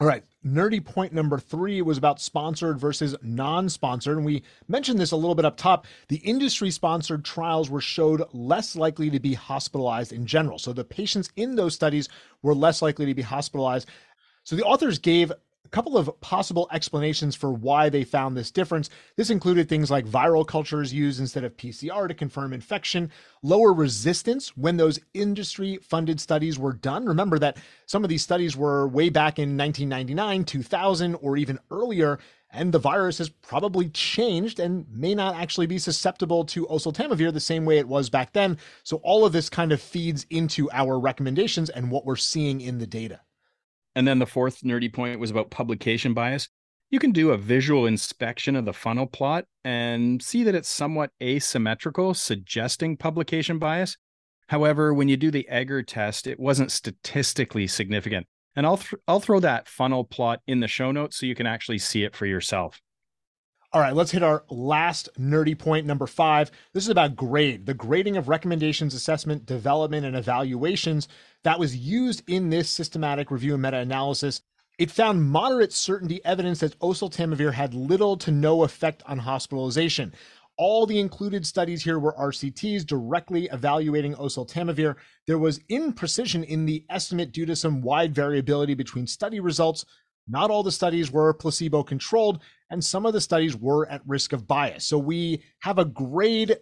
All 0.00 0.06
right. 0.06 0.24
Nerdy 0.42 0.82
point 0.82 1.12
number 1.12 1.38
three 1.38 1.82
was 1.82 1.98
about 1.98 2.22
sponsored 2.22 2.80
versus 2.80 3.14
non 3.20 3.68
sponsored. 3.68 4.16
And 4.16 4.24
we 4.24 4.42
mentioned 4.66 4.98
this 4.98 5.12
a 5.12 5.16
little 5.16 5.34
bit 5.34 5.44
up 5.44 5.58
top. 5.58 5.86
The 6.08 6.16
industry 6.16 6.70
sponsored 6.70 7.22
trials 7.22 7.68
were 7.68 7.82
showed 7.82 8.22
less 8.32 8.74
likely 8.74 9.10
to 9.10 9.20
be 9.20 9.34
hospitalized 9.34 10.14
in 10.14 10.24
general. 10.24 10.58
So 10.58 10.72
the 10.72 10.84
patients 10.84 11.30
in 11.36 11.54
those 11.54 11.74
studies 11.74 12.08
were 12.40 12.54
less 12.54 12.80
likely 12.80 13.04
to 13.04 13.14
be 13.14 13.20
hospitalized. 13.20 13.90
So 14.44 14.56
the 14.56 14.64
authors 14.64 14.98
gave 14.98 15.30
couple 15.70 15.96
of 15.96 16.20
possible 16.20 16.68
explanations 16.72 17.36
for 17.36 17.52
why 17.52 17.88
they 17.88 18.04
found 18.04 18.36
this 18.36 18.50
difference. 18.50 18.90
This 19.16 19.30
included 19.30 19.68
things 19.68 19.90
like 19.90 20.04
viral 20.04 20.46
cultures 20.46 20.92
used 20.92 21.20
instead 21.20 21.44
of 21.44 21.56
PCR 21.56 22.08
to 22.08 22.14
confirm 22.14 22.52
infection, 22.52 23.10
lower 23.42 23.72
resistance 23.72 24.56
when 24.56 24.76
those 24.76 24.98
industry 25.14 25.78
funded 25.82 26.20
studies 26.20 26.58
were 26.58 26.72
done. 26.72 27.06
Remember 27.06 27.38
that 27.38 27.56
some 27.86 28.04
of 28.04 28.10
these 28.10 28.22
studies 28.22 28.56
were 28.56 28.88
way 28.88 29.08
back 29.08 29.38
in 29.38 29.56
1999, 29.56 30.44
2000, 30.44 31.14
or 31.16 31.36
even 31.36 31.58
earlier. 31.70 32.18
And 32.52 32.72
the 32.72 32.80
virus 32.80 33.18
has 33.18 33.28
probably 33.28 33.90
changed 33.90 34.58
and 34.58 34.84
may 34.90 35.14
not 35.14 35.36
actually 35.36 35.68
be 35.68 35.78
susceptible 35.78 36.44
to 36.46 36.66
oseltamivir 36.66 37.32
the 37.32 37.38
same 37.38 37.64
way 37.64 37.78
it 37.78 37.86
was 37.86 38.10
back 38.10 38.32
then. 38.32 38.58
So, 38.82 38.96
all 39.04 39.24
of 39.24 39.32
this 39.32 39.48
kind 39.48 39.70
of 39.70 39.80
feeds 39.80 40.26
into 40.30 40.68
our 40.72 40.98
recommendations 40.98 41.70
and 41.70 41.92
what 41.92 42.04
we're 42.04 42.16
seeing 42.16 42.60
in 42.60 42.78
the 42.78 42.88
data. 42.88 43.20
And 44.00 44.08
then 44.08 44.18
the 44.18 44.24
fourth 44.24 44.62
nerdy 44.62 44.90
point 44.90 45.20
was 45.20 45.30
about 45.30 45.50
publication 45.50 46.14
bias. 46.14 46.48
You 46.88 46.98
can 46.98 47.12
do 47.12 47.32
a 47.32 47.36
visual 47.36 47.84
inspection 47.84 48.56
of 48.56 48.64
the 48.64 48.72
funnel 48.72 49.06
plot 49.06 49.44
and 49.62 50.22
see 50.22 50.42
that 50.42 50.54
it's 50.54 50.70
somewhat 50.70 51.10
asymmetrical, 51.22 52.14
suggesting 52.14 52.96
publication 52.96 53.58
bias. 53.58 53.98
However, 54.48 54.94
when 54.94 55.08
you 55.08 55.18
do 55.18 55.30
the 55.30 55.46
Egger 55.50 55.82
test, 55.82 56.26
it 56.26 56.40
wasn't 56.40 56.72
statistically 56.72 57.66
significant. 57.66 58.26
And 58.56 58.64
I'll 58.64 58.78
th- 58.78 59.02
I'll 59.06 59.20
throw 59.20 59.38
that 59.40 59.68
funnel 59.68 60.04
plot 60.04 60.40
in 60.46 60.60
the 60.60 60.66
show 60.66 60.92
notes 60.92 61.18
so 61.18 61.26
you 61.26 61.34
can 61.34 61.46
actually 61.46 61.76
see 61.76 62.02
it 62.02 62.16
for 62.16 62.24
yourself. 62.24 62.80
All 63.72 63.80
right, 63.80 63.94
let's 63.94 64.10
hit 64.10 64.24
our 64.24 64.42
last 64.50 65.08
nerdy 65.16 65.56
point, 65.56 65.86
number 65.86 66.08
five. 66.08 66.50
This 66.72 66.82
is 66.82 66.90
about 66.90 67.14
grade, 67.14 67.66
the 67.66 67.74
grading 67.74 68.16
of 68.16 68.28
recommendations, 68.28 68.94
assessment, 68.94 69.46
development, 69.46 70.04
and 70.04 70.16
evaluations 70.16 71.06
that 71.44 71.60
was 71.60 71.76
used 71.76 72.24
in 72.28 72.50
this 72.50 72.68
systematic 72.68 73.30
review 73.30 73.54
and 73.54 73.62
meta 73.62 73.76
analysis. 73.76 74.42
It 74.80 74.90
found 74.90 75.22
moderate 75.22 75.72
certainty 75.72 76.20
evidence 76.24 76.58
that 76.60 76.76
oseltamivir 76.80 77.52
had 77.52 77.72
little 77.72 78.16
to 78.16 78.32
no 78.32 78.64
effect 78.64 79.04
on 79.06 79.18
hospitalization. 79.18 80.14
All 80.58 80.84
the 80.84 80.98
included 80.98 81.46
studies 81.46 81.84
here 81.84 82.00
were 82.00 82.16
RCTs 82.18 82.84
directly 82.84 83.48
evaluating 83.52 84.16
oseltamivir. 84.16 84.96
There 85.28 85.38
was 85.38 85.60
imprecision 85.70 86.44
in 86.44 86.66
the 86.66 86.84
estimate 86.90 87.30
due 87.30 87.46
to 87.46 87.54
some 87.54 87.82
wide 87.82 88.16
variability 88.16 88.74
between 88.74 89.06
study 89.06 89.38
results. 89.38 89.84
Not 90.26 90.50
all 90.50 90.64
the 90.64 90.72
studies 90.72 91.12
were 91.12 91.32
placebo 91.32 91.84
controlled, 91.84 92.40
and 92.70 92.82
some 92.82 93.06
of 93.06 93.12
the 93.12 93.20
studies 93.20 93.56
were 93.56 93.88
at 93.88 94.02
risk 94.06 94.32
of 94.32 94.46
bias. 94.46 94.84
So 94.84 94.98
we 94.98 95.42
have 95.60 95.78
a 95.78 95.84
grade 95.84 96.56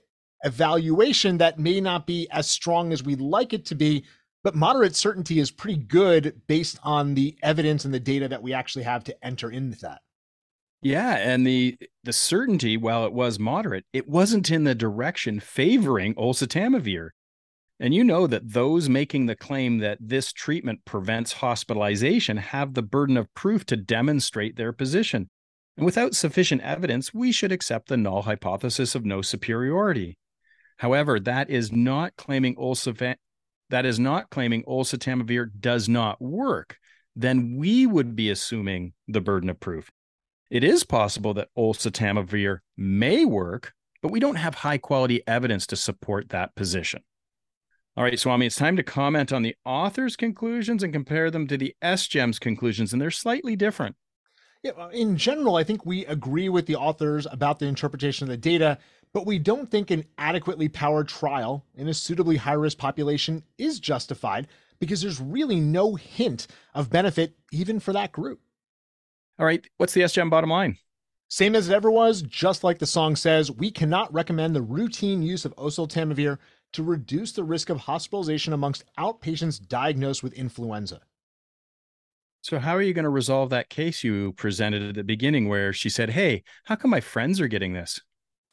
evaluation 0.44 1.38
that 1.38 1.58
may 1.58 1.80
not 1.80 2.06
be 2.06 2.28
as 2.30 2.48
strong 2.48 2.92
as 2.92 3.02
we'd 3.02 3.20
like 3.20 3.52
it 3.52 3.64
to 3.66 3.74
be, 3.74 4.04
but 4.44 4.54
moderate 4.54 4.96
certainty 4.96 5.40
is 5.40 5.50
pretty 5.50 5.78
good 5.78 6.40
based 6.46 6.78
on 6.82 7.14
the 7.14 7.36
evidence 7.42 7.84
and 7.84 7.92
the 7.92 8.00
data 8.00 8.28
that 8.28 8.42
we 8.42 8.52
actually 8.52 8.84
have 8.84 9.04
to 9.04 9.24
enter 9.24 9.50
into 9.50 9.78
that. 9.80 10.00
Yeah, 10.80 11.16
and 11.16 11.44
the 11.44 11.76
the 12.04 12.12
certainty, 12.12 12.76
while 12.76 13.04
it 13.04 13.12
was 13.12 13.38
moderate, 13.40 13.84
it 13.92 14.08
wasn't 14.08 14.50
in 14.50 14.62
the 14.62 14.76
direction 14.76 15.40
favoring 15.40 16.14
oseltamivir. 16.14 17.10
And 17.80 17.94
you 17.94 18.04
know 18.04 18.26
that 18.26 18.52
those 18.52 18.88
making 18.88 19.26
the 19.26 19.36
claim 19.36 19.78
that 19.78 19.98
this 20.00 20.32
treatment 20.32 20.84
prevents 20.84 21.34
hospitalization 21.34 22.36
have 22.36 22.74
the 22.74 22.82
burden 22.82 23.16
of 23.16 23.32
proof 23.34 23.64
to 23.66 23.76
demonstrate 23.76 24.56
their 24.56 24.72
position. 24.72 25.30
And 25.78 25.84
without 25.84 26.16
sufficient 26.16 26.60
evidence, 26.62 27.14
we 27.14 27.30
should 27.30 27.52
accept 27.52 27.86
the 27.86 27.96
null 27.96 28.22
hypothesis 28.22 28.96
of 28.96 29.04
no 29.04 29.22
superiority. 29.22 30.18
However, 30.78 31.20
that 31.20 31.50
is 31.50 31.70
not 31.70 32.16
claiming 32.16 32.56
that 32.56 33.86
is 33.86 34.00
not 34.00 34.28
claiming 34.28 34.64
oseltamivir 34.64 35.50
does 35.60 35.88
not 35.88 36.20
work. 36.20 36.78
Then 37.14 37.54
we 37.58 37.86
would 37.86 38.16
be 38.16 38.28
assuming 38.28 38.92
the 39.06 39.20
burden 39.20 39.48
of 39.48 39.60
proof. 39.60 39.88
It 40.50 40.64
is 40.64 40.82
possible 40.82 41.32
that 41.34 41.50
oseltamivir 41.56 42.58
may 42.76 43.24
work, 43.24 43.72
but 44.02 44.10
we 44.10 44.18
don't 44.18 44.34
have 44.34 44.56
high 44.56 44.78
quality 44.78 45.22
evidence 45.28 45.64
to 45.68 45.76
support 45.76 46.30
that 46.30 46.56
position. 46.56 47.04
All 47.96 48.02
right, 48.02 48.18
Swami, 48.18 48.46
it's 48.46 48.56
time 48.56 48.74
to 48.74 48.82
comment 48.82 49.32
on 49.32 49.42
the 49.42 49.54
author's 49.64 50.16
conclusions 50.16 50.82
and 50.82 50.92
compare 50.92 51.30
them 51.30 51.46
to 51.46 51.56
the 51.56 51.76
SGEM's 51.84 52.40
conclusions, 52.40 52.92
and 52.92 53.00
they're 53.00 53.12
slightly 53.12 53.54
different. 53.54 53.94
Yeah, 54.62 54.90
in 54.92 55.16
general, 55.16 55.56
I 55.56 55.64
think 55.64 55.86
we 55.86 56.04
agree 56.06 56.48
with 56.48 56.66
the 56.66 56.76
authors 56.76 57.26
about 57.30 57.58
the 57.58 57.66
interpretation 57.66 58.24
of 58.24 58.30
the 58.30 58.36
data, 58.36 58.78
but 59.12 59.24
we 59.24 59.38
don't 59.38 59.70
think 59.70 59.90
an 59.90 60.04
adequately 60.18 60.68
powered 60.68 61.08
trial 61.08 61.64
in 61.76 61.88
a 61.88 61.94
suitably 61.94 62.36
high 62.36 62.54
risk 62.54 62.76
population 62.76 63.44
is 63.56 63.78
justified 63.78 64.48
because 64.80 65.00
there's 65.00 65.20
really 65.20 65.60
no 65.60 65.94
hint 65.94 66.48
of 66.74 66.90
benefit 66.90 67.36
even 67.52 67.78
for 67.78 67.92
that 67.92 68.12
group. 68.12 68.40
All 69.38 69.46
right. 69.46 69.64
What's 69.76 69.92
the 69.92 70.02
SGEM 70.02 70.30
bottom 70.30 70.50
line? 70.50 70.78
Same 71.28 71.54
as 71.54 71.68
it 71.68 71.74
ever 71.74 71.90
was, 71.90 72.22
just 72.22 72.64
like 72.64 72.78
the 72.78 72.86
song 72.86 73.14
says, 73.14 73.52
we 73.52 73.70
cannot 73.70 74.12
recommend 74.12 74.56
the 74.56 74.62
routine 74.62 75.22
use 75.22 75.44
of 75.44 75.54
oseltamivir 75.56 76.38
to 76.72 76.82
reduce 76.82 77.32
the 77.32 77.44
risk 77.44 77.70
of 77.70 77.78
hospitalization 77.78 78.52
amongst 78.52 78.84
outpatients 78.98 79.64
diagnosed 79.64 80.22
with 80.22 80.32
influenza. 80.32 81.02
So, 82.48 82.58
how 82.58 82.74
are 82.74 82.80
you 82.80 82.94
going 82.94 83.02
to 83.02 83.10
resolve 83.10 83.50
that 83.50 83.68
case 83.68 84.02
you 84.02 84.32
presented 84.32 84.82
at 84.82 84.94
the 84.94 85.04
beginning 85.04 85.50
where 85.50 85.70
she 85.70 85.90
said, 85.90 86.08
Hey, 86.08 86.44
how 86.64 86.76
come 86.76 86.90
my 86.90 87.02
friends 87.02 87.42
are 87.42 87.46
getting 87.46 87.74
this? 87.74 88.00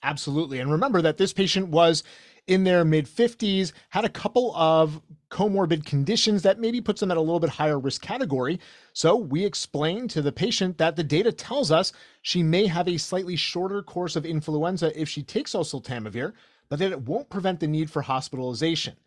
Absolutely. 0.04 0.60
And 0.60 0.70
remember 0.70 1.02
that 1.02 1.16
this 1.16 1.32
patient 1.32 1.70
was 1.70 2.04
in 2.46 2.66
their 2.66 2.84
mid 2.84 3.06
50s, 3.06 3.72
had 3.92 4.04
a 4.04 4.10
couple 4.10 4.54
of 4.54 5.02
comorbid 5.32 5.86
conditions 5.86 6.42
that 6.42 6.60
maybe 6.60 6.82
puts 6.82 7.00
them 7.00 7.10
at 7.10 7.16
a 7.16 7.22
little 7.22 7.40
bit 7.40 7.50
higher 7.50 7.80
risk 7.80 8.02
category. 8.02 8.60
So 8.92 9.16
we 9.16 9.46
explained 9.46 10.10
to 10.10 10.22
the 10.22 10.34
patient 10.34 10.78
that 10.78 10.98
the 10.98 11.04
data 11.04 11.32
tells 11.32 11.72
us 11.72 11.94
she 12.22 12.44
may 12.44 12.68
have 12.68 12.90
a 12.90 12.98
slightly 12.98 13.38
shorter 13.38 13.82
course 13.82 14.18
of 14.18 14.26
influenza 14.26 14.92
if 15.00 15.08
she 15.08 15.24
takes 15.24 15.54
oseltamivir, 15.54 16.34
but 16.68 16.80
that 16.80 16.92
it 16.92 17.04
won't 17.04 17.30
prevent 17.30 17.62
the 17.62 17.68
need 17.68 17.90
for 17.90 18.02
hospitalization. 18.02 18.98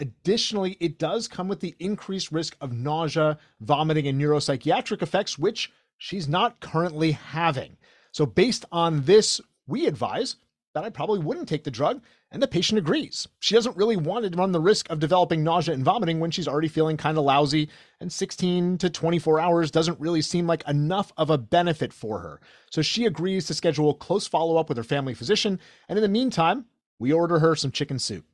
Additionally, 0.00 0.76
it 0.80 0.98
does 0.98 1.26
come 1.26 1.48
with 1.48 1.60
the 1.60 1.74
increased 1.80 2.30
risk 2.30 2.56
of 2.60 2.72
nausea, 2.72 3.38
vomiting, 3.60 4.06
and 4.06 4.20
neuropsychiatric 4.20 5.02
effects, 5.02 5.38
which 5.38 5.72
she's 5.96 6.28
not 6.28 6.60
currently 6.60 7.12
having. 7.12 7.76
So, 8.12 8.24
based 8.24 8.64
on 8.70 9.04
this, 9.04 9.40
we 9.66 9.86
advise 9.86 10.36
that 10.74 10.84
I 10.84 10.90
probably 10.90 11.18
wouldn't 11.18 11.48
take 11.48 11.64
the 11.64 11.70
drug, 11.70 12.00
and 12.30 12.42
the 12.42 12.46
patient 12.46 12.78
agrees. 12.78 13.26
She 13.40 13.54
doesn't 13.54 13.76
really 13.76 13.96
want 13.96 14.30
to 14.30 14.38
run 14.38 14.52
the 14.52 14.60
risk 14.60 14.88
of 14.90 15.00
developing 15.00 15.42
nausea 15.42 15.74
and 15.74 15.84
vomiting 15.84 16.20
when 16.20 16.30
she's 16.30 16.46
already 16.46 16.68
feeling 16.68 16.96
kind 16.96 17.18
of 17.18 17.24
lousy, 17.24 17.68
and 18.00 18.12
16 18.12 18.78
to 18.78 18.90
24 18.90 19.40
hours 19.40 19.70
doesn't 19.70 19.98
really 19.98 20.22
seem 20.22 20.46
like 20.46 20.66
enough 20.68 21.12
of 21.16 21.30
a 21.30 21.38
benefit 21.38 21.92
for 21.92 22.20
her. 22.20 22.40
So 22.70 22.82
she 22.82 23.06
agrees 23.06 23.46
to 23.46 23.54
schedule 23.54 23.90
a 23.90 23.94
close 23.94 24.28
follow 24.28 24.56
up 24.56 24.68
with 24.68 24.78
her 24.78 24.84
family 24.84 25.14
physician, 25.14 25.58
and 25.88 25.98
in 25.98 26.02
the 26.02 26.08
meantime, 26.08 26.66
we 26.98 27.12
order 27.12 27.38
her 27.38 27.56
some 27.56 27.72
chicken 27.72 27.98
soup. 27.98 28.24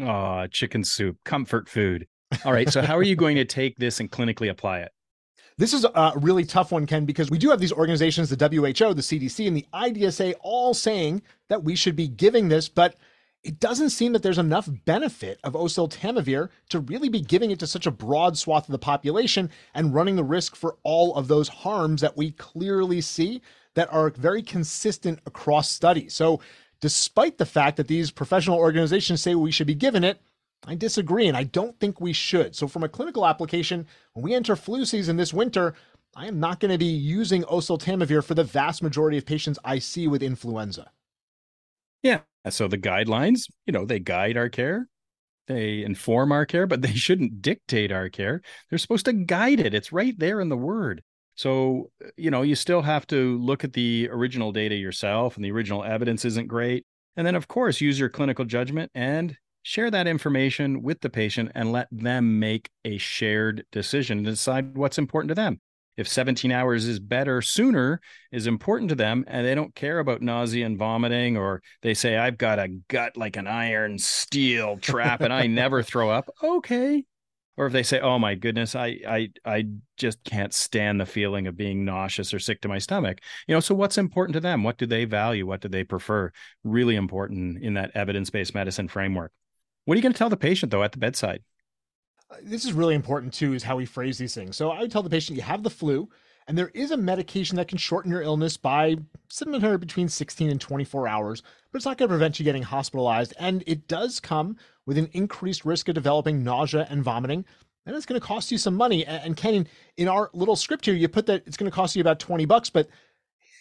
Oh, 0.00 0.46
chicken 0.48 0.84
soup, 0.84 1.16
comfort 1.24 1.68
food. 1.68 2.06
All 2.44 2.52
right. 2.52 2.68
So, 2.68 2.82
how 2.82 2.96
are 2.96 3.02
you 3.02 3.16
going 3.16 3.36
to 3.36 3.44
take 3.46 3.76
this 3.78 4.00
and 4.00 4.10
clinically 4.10 4.50
apply 4.50 4.80
it? 4.80 4.92
This 5.58 5.72
is 5.72 5.86
a 5.86 6.12
really 6.16 6.44
tough 6.44 6.70
one, 6.70 6.84
Ken, 6.84 7.06
because 7.06 7.30
we 7.30 7.38
do 7.38 7.48
have 7.48 7.60
these 7.60 7.72
organizations, 7.72 8.28
the 8.28 8.36
WHO, 8.36 8.92
the 8.92 9.00
CDC, 9.00 9.48
and 9.48 9.56
the 9.56 9.64
IDSA, 9.72 10.34
all 10.42 10.74
saying 10.74 11.22
that 11.48 11.64
we 11.64 11.74
should 11.74 11.96
be 11.96 12.08
giving 12.08 12.48
this, 12.48 12.68
but 12.68 12.96
it 13.42 13.58
doesn't 13.58 13.90
seem 13.90 14.12
that 14.12 14.22
there's 14.22 14.36
enough 14.36 14.68
benefit 14.84 15.38
of 15.44 15.54
oseltamivir 15.54 16.50
to 16.68 16.80
really 16.80 17.08
be 17.08 17.22
giving 17.22 17.52
it 17.52 17.58
to 17.60 17.66
such 17.66 17.86
a 17.86 17.90
broad 17.90 18.36
swath 18.36 18.68
of 18.68 18.72
the 18.72 18.78
population 18.78 19.48
and 19.72 19.94
running 19.94 20.16
the 20.16 20.24
risk 20.24 20.56
for 20.56 20.76
all 20.82 21.14
of 21.14 21.28
those 21.28 21.48
harms 21.48 22.02
that 22.02 22.16
we 22.18 22.32
clearly 22.32 23.00
see 23.00 23.40
that 23.74 23.90
are 23.90 24.10
very 24.10 24.42
consistent 24.42 25.20
across 25.26 25.70
studies. 25.70 26.12
So, 26.12 26.40
despite 26.80 27.38
the 27.38 27.46
fact 27.46 27.76
that 27.76 27.88
these 27.88 28.10
professional 28.10 28.58
organizations 28.58 29.22
say 29.22 29.34
we 29.34 29.50
should 29.50 29.66
be 29.66 29.74
given 29.74 30.04
it, 30.04 30.20
I 30.66 30.74
disagree, 30.74 31.28
and 31.28 31.36
I 31.36 31.44
don't 31.44 31.78
think 31.78 32.00
we 32.00 32.12
should. 32.12 32.56
So, 32.56 32.66
from 32.66 32.82
a 32.82 32.88
clinical 32.88 33.26
application, 33.26 33.86
when 34.14 34.24
we 34.24 34.34
enter 34.34 34.56
flu 34.56 34.84
season 34.84 35.16
this 35.16 35.34
winter, 35.34 35.74
I 36.16 36.26
am 36.26 36.40
not 36.40 36.60
going 36.60 36.72
to 36.72 36.78
be 36.78 36.86
using 36.86 37.42
oseltamivir 37.44 38.24
for 38.24 38.34
the 38.34 38.42
vast 38.42 38.82
majority 38.82 39.18
of 39.18 39.26
patients 39.26 39.58
I 39.64 39.78
see 39.78 40.08
with 40.08 40.22
influenza. 40.22 40.90
Yeah. 42.02 42.20
So 42.48 42.68
the 42.68 42.78
guidelines, 42.78 43.50
you 43.66 43.72
know, 43.72 43.84
they 43.84 43.98
guide 43.98 44.36
our 44.36 44.48
care, 44.48 44.88
they 45.46 45.82
inform 45.82 46.32
our 46.32 46.46
care, 46.46 46.66
but 46.66 46.80
they 46.80 46.92
shouldn't 46.94 47.42
dictate 47.42 47.92
our 47.92 48.08
care. 48.08 48.40
They're 48.70 48.78
supposed 48.78 49.04
to 49.06 49.12
guide 49.12 49.60
it. 49.60 49.74
It's 49.74 49.92
right 49.92 50.18
there 50.18 50.40
in 50.40 50.48
the 50.48 50.56
word. 50.56 51.02
So, 51.36 51.90
uh, 52.04 52.08
you 52.16 52.30
know, 52.30 52.42
you 52.42 52.54
still 52.54 52.82
have 52.82 53.06
to 53.08 53.38
look 53.38 53.62
at 53.62 53.74
the 53.74 54.08
original 54.10 54.52
data 54.52 54.74
yourself, 54.74 55.36
and 55.36 55.44
the 55.44 55.52
original 55.52 55.84
evidence 55.84 56.24
isn't 56.24 56.48
great. 56.48 56.84
And 57.16 57.26
then, 57.26 57.34
of 57.34 57.48
course, 57.48 57.80
use 57.80 57.98
your 57.98 58.08
clinical 58.08 58.44
judgment 58.44 58.90
and 58.94 59.36
share 59.62 59.90
that 59.90 60.06
information 60.06 60.82
with 60.82 61.00
the 61.00 61.10
patient 61.10 61.52
and 61.54 61.72
let 61.72 61.88
them 61.90 62.38
make 62.38 62.70
a 62.84 62.98
shared 62.98 63.64
decision 63.72 64.18
and 64.18 64.26
decide 64.26 64.76
what's 64.76 64.98
important 64.98 65.28
to 65.28 65.34
them. 65.34 65.60
If 65.96 66.08
17 66.08 66.52
hours 66.52 66.86
is 66.86 67.00
better 67.00 67.40
sooner 67.40 68.00
is 68.30 68.46
important 68.46 68.90
to 68.90 68.94
them 68.94 69.24
and 69.26 69.46
they 69.46 69.54
don't 69.54 69.74
care 69.74 69.98
about 69.98 70.20
nausea 70.20 70.66
and 70.66 70.78
vomiting, 70.78 71.36
or 71.38 71.62
they 71.82 71.94
say, 71.94 72.16
I've 72.16 72.36
got 72.36 72.58
a 72.58 72.68
gut 72.88 73.16
like 73.16 73.36
an 73.36 73.46
iron 73.46 73.98
steel 73.98 74.76
trap 74.76 75.22
and 75.22 75.32
I 75.32 75.46
never 75.46 75.82
throw 75.82 76.10
up, 76.10 76.28
okay. 76.42 77.04
Or 77.56 77.66
if 77.66 77.72
they 77.72 77.82
say, 77.82 78.00
"Oh 78.00 78.18
my 78.18 78.34
goodness, 78.34 78.74
I 78.74 78.98
I 79.08 79.30
I 79.44 79.66
just 79.96 80.22
can't 80.24 80.52
stand 80.52 81.00
the 81.00 81.06
feeling 81.06 81.46
of 81.46 81.56
being 81.56 81.84
nauseous 81.84 82.34
or 82.34 82.38
sick 82.38 82.60
to 82.60 82.68
my 82.68 82.78
stomach," 82.78 83.20
you 83.46 83.54
know. 83.54 83.60
So 83.60 83.74
what's 83.74 83.96
important 83.96 84.34
to 84.34 84.40
them? 84.40 84.62
What 84.62 84.76
do 84.76 84.86
they 84.86 85.04
value? 85.06 85.46
What 85.46 85.62
do 85.62 85.68
they 85.68 85.84
prefer? 85.84 86.32
Really 86.64 86.96
important 86.96 87.62
in 87.62 87.74
that 87.74 87.92
evidence-based 87.94 88.54
medicine 88.54 88.88
framework. 88.88 89.32
What 89.86 89.94
are 89.94 89.98
you 89.98 90.02
going 90.02 90.12
to 90.12 90.18
tell 90.18 90.28
the 90.28 90.36
patient 90.36 90.70
though 90.70 90.82
at 90.82 90.92
the 90.92 90.98
bedside? 90.98 91.42
Uh, 92.30 92.36
this 92.42 92.64
is 92.64 92.72
really 92.72 92.94
important 92.94 93.32
too, 93.32 93.54
is 93.54 93.62
how 93.62 93.76
we 93.76 93.86
phrase 93.86 94.18
these 94.18 94.34
things. 94.34 94.56
So 94.56 94.70
I 94.70 94.80
would 94.80 94.90
tell 94.90 95.02
the 95.02 95.10
patient 95.10 95.36
you 95.36 95.42
have 95.42 95.62
the 95.62 95.70
flu, 95.70 96.08
and 96.48 96.56
there 96.56 96.70
is 96.74 96.92
a 96.92 96.96
medication 96.96 97.56
that 97.56 97.68
can 97.68 97.78
shorten 97.78 98.10
your 98.10 98.22
illness 98.22 98.56
by 98.56 98.96
somewhere 99.28 99.78
between 99.78 100.08
16 100.08 100.50
and 100.50 100.60
24 100.60 101.08
hours, 101.08 101.42
but 101.70 101.78
it's 101.78 101.86
not 101.86 101.98
going 101.98 102.08
to 102.08 102.12
prevent 102.12 102.38
you 102.38 102.44
getting 102.44 102.62
hospitalized. 102.62 103.34
And 103.38 103.64
it 103.66 103.88
does 103.88 104.20
come 104.20 104.56
with 104.86 104.96
an 104.96 105.08
increased 105.12 105.64
risk 105.64 105.88
of 105.88 105.94
developing 105.94 106.44
nausea 106.44 106.86
and 106.88 107.02
vomiting. 107.02 107.44
And 107.84 107.94
it's 107.96 108.06
going 108.06 108.20
to 108.20 108.26
cost 108.26 108.52
you 108.52 108.58
some 108.58 108.74
money. 108.74 109.04
And 109.06 109.36
Ken, 109.36 109.66
in 109.96 110.08
our 110.08 110.30
little 110.32 110.56
script 110.56 110.84
here, 110.84 110.94
you 110.94 111.08
put 111.08 111.26
that 111.26 111.42
it's 111.46 111.56
going 111.56 111.70
to 111.70 111.74
cost 111.74 111.96
you 111.96 112.00
about 112.00 112.20
20 112.20 112.44
bucks, 112.44 112.70
but 112.70 112.88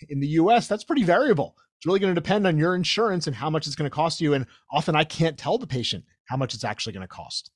in 0.09 0.19
the 0.19 0.27
US, 0.27 0.67
that's 0.67 0.83
pretty 0.83 1.03
variable. 1.03 1.55
It's 1.77 1.85
really 1.85 1.99
going 1.99 2.13
to 2.13 2.21
depend 2.21 2.45
on 2.45 2.57
your 2.57 2.75
insurance 2.75 3.27
and 3.27 3.35
how 3.35 3.49
much 3.49 3.67
it's 3.67 3.75
going 3.75 3.89
to 3.89 3.95
cost 3.95 4.21
you. 4.21 4.33
And 4.33 4.45
often 4.71 4.95
I 4.95 5.03
can't 5.03 5.37
tell 5.37 5.57
the 5.57 5.67
patient 5.67 6.05
how 6.25 6.37
much 6.37 6.53
it's 6.53 6.63
actually 6.63 6.93
going 6.93 7.01
to 7.01 7.07
cost. 7.07 7.51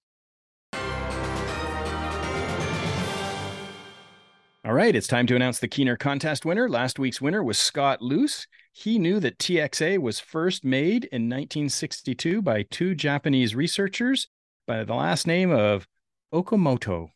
All 4.65 4.73
right, 4.73 4.93
it's 4.93 5.07
time 5.07 5.25
to 5.27 5.37
announce 5.37 5.59
the 5.59 5.69
Keener 5.69 5.95
contest 5.95 6.43
winner. 6.43 6.67
Last 6.67 6.99
week's 6.99 7.21
winner 7.21 7.41
was 7.41 7.57
Scott 7.57 8.01
Luce. 8.01 8.45
He 8.73 8.99
knew 8.99 9.21
that 9.21 9.39
TXA 9.39 9.99
was 9.99 10.19
first 10.19 10.65
made 10.65 11.05
in 11.05 11.29
1962 11.29 12.41
by 12.41 12.63
two 12.63 12.93
Japanese 12.93 13.55
researchers 13.55 14.27
by 14.67 14.83
the 14.83 14.95
last 14.95 15.25
name 15.25 15.49
of 15.49 15.87
Okamoto. 16.33 17.11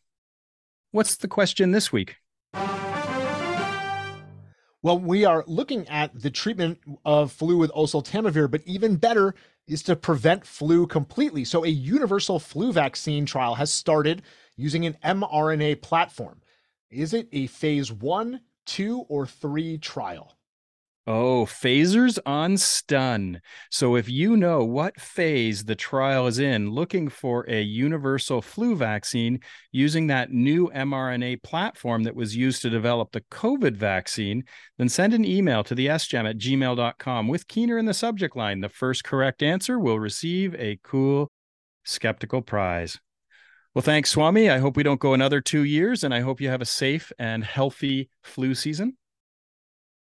What's 0.90 1.16
the 1.16 1.28
question 1.28 1.72
this 1.72 1.92
week? 1.92 2.16
Well, 4.80 4.98
we 4.98 5.26
are 5.26 5.44
looking 5.46 5.86
at 5.88 6.18
the 6.18 6.30
treatment 6.30 6.78
of 7.04 7.30
flu 7.30 7.58
with 7.58 7.70
oseltamivir, 7.72 8.50
but 8.50 8.62
even 8.64 8.96
better 8.96 9.34
is 9.68 9.82
to 9.82 9.96
prevent 9.96 10.46
flu 10.46 10.86
completely. 10.86 11.44
So, 11.44 11.62
a 11.62 11.68
universal 11.68 12.38
flu 12.38 12.72
vaccine 12.72 13.26
trial 13.26 13.54
has 13.56 13.70
started 13.70 14.22
using 14.56 14.86
an 14.86 14.96
mRNA 15.04 15.82
platform. 15.82 16.40
Is 16.94 17.12
it 17.12 17.28
a 17.32 17.48
phase 17.48 17.90
one, 17.90 18.40
two, 18.66 19.00
or 19.08 19.26
three 19.26 19.78
trial? 19.78 20.36
Oh, 21.08 21.44
phasers 21.44 22.18
on 22.24 22.56
stun. 22.56 23.42
So 23.70 23.96
if 23.96 24.08
you 24.08 24.38
know 24.38 24.64
what 24.64 24.98
phase 24.98 25.64
the 25.64 25.74
trial 25.74 26.26
is 26.28 26.38
in, 26.38 26.70
looking 26.70 27.08
for 27.08 27.44
a 27.46 27.60
universal 27.60 28.40
flu 28.40 28.76
vaccine 28.76 29.40
using 29.70 30.06
that 30.06 30.30
new 30.30 30.70
mRNA 30.70 31.42
platform 31.42 32.04
that 32.04 32.14
was 32.14 32.36
used 32.36 32.62
to 32.62 32.70
develop 32.70 33.10
the 33.10 33.20
COVID 33.22 33.76
vaccine, 33.76 34.44
then 34.78 34.88
send 34.88 35.12
an 35.12 35.26
email 35.26 35.62
to 35.64 35.74
the 35.74 35.88
sgem 35.88 36.30
at 36.30 36.38
gmail.com 36.38 37.28
with 37.28 37.48
Keener 37.48 37.76
in 37.76 37.84
the 37.84 37.92
subject 37.92 38.34
line. 38.34 38.60
The 38.60 38.70
first 38.70 39.04
correct 39.04 39.42
answer 39.42 39.78
will 39.78 39.98
receive 39.98 40.54
a 40.54 40.78
cool 40.82 41.30
skeptical 41.84 42.40
prize. 42.40 42.98
Well, 43.74 43.82
thanks, 43.82 44.10
Swami. 44.10 44.48
I 44.48 44.58
hope 44.58 44.76
we 44.76 44.84
don't 44.84 45.00
go 45.00 45.14
another 45.14 45.40
two 45.40 45.64
years, 45.64 46.04
and 46.04 46.14
I 46.14 46.20
hope 46.20 46.40
you 46.40 46.48
have 46.48 46.62
a 46.62 46.66
safe 46.66 47.12
and 47.18 47.42
healthy 47.42 48.08
flu 48.22 48.54
season. 48.54 48.96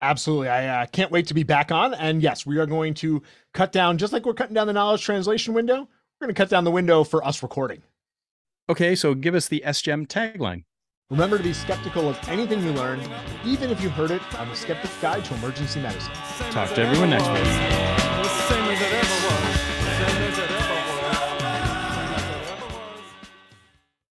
Absolutely. 0.01 0.49
I 0.49 0.83
uh, 0.83 0.85
can't 0.85 1.09
wait 1.09 1.25
to 1.27 1.33
be 1.33 1.41
back 1.41 1.71
on. 1.71 1.95
And 1.95 2.21
yes, 2.21 2.45
we 2.45 2.59
are 2.59 2.67
going 2.67 2.93
to 2.95 3.23
cut 3.55 3.71
down, 3.71 3.97
just 3.97 4.13
like 4.13 4.23
we're 4.23 4.35
cutting 4.35 4.53
down 4.53 4.67
the 4.67 4.73
knowledge 4.73 5.03
translation 5.03 5.55
window, 5.55 5.77
we're 5.79 6.27
going 6.27 6.35
to 6.35 6.39
cut 6.39 6.49
down 6.49 6.63
the 6.63 6.71
window 6.71 7.03
for 7.03 7.25
us 7.25 7.41
recording. 7.41 7.81
Okay, 8.69 8.95
so 8.95 9.15
give 9.15 9.33
us 9.33 9.47
the 9.47 9.63
SGEM 9.65 10.07
tagline. 10.07 10.63
Remember 11.09 11.37
to 11.37 11.43
be 11.43 11.53
skeptical 11.53 12.09
of 12.09 12.19
anything 12.29 12.63
you 12.63 12.71
learn, 12.71 12.99
even 13.45 13.69
if 13.71 13.81
you 13.81 13.89
heard 13.89 14.11
it 14.11 14.21
on 14.39 14.47
the 14.49 14.55
Skeptic's 14.55 14.97
Guide 15.01 15.23
to 15.25 15.33
Emergency 15.35 15.79
Medicine. 15.79 16.13
Talk 16.51 16.73
to 16.73 16.81
everyone 16.81 17.11
next 17.11 17.29
week. 17.29 18.04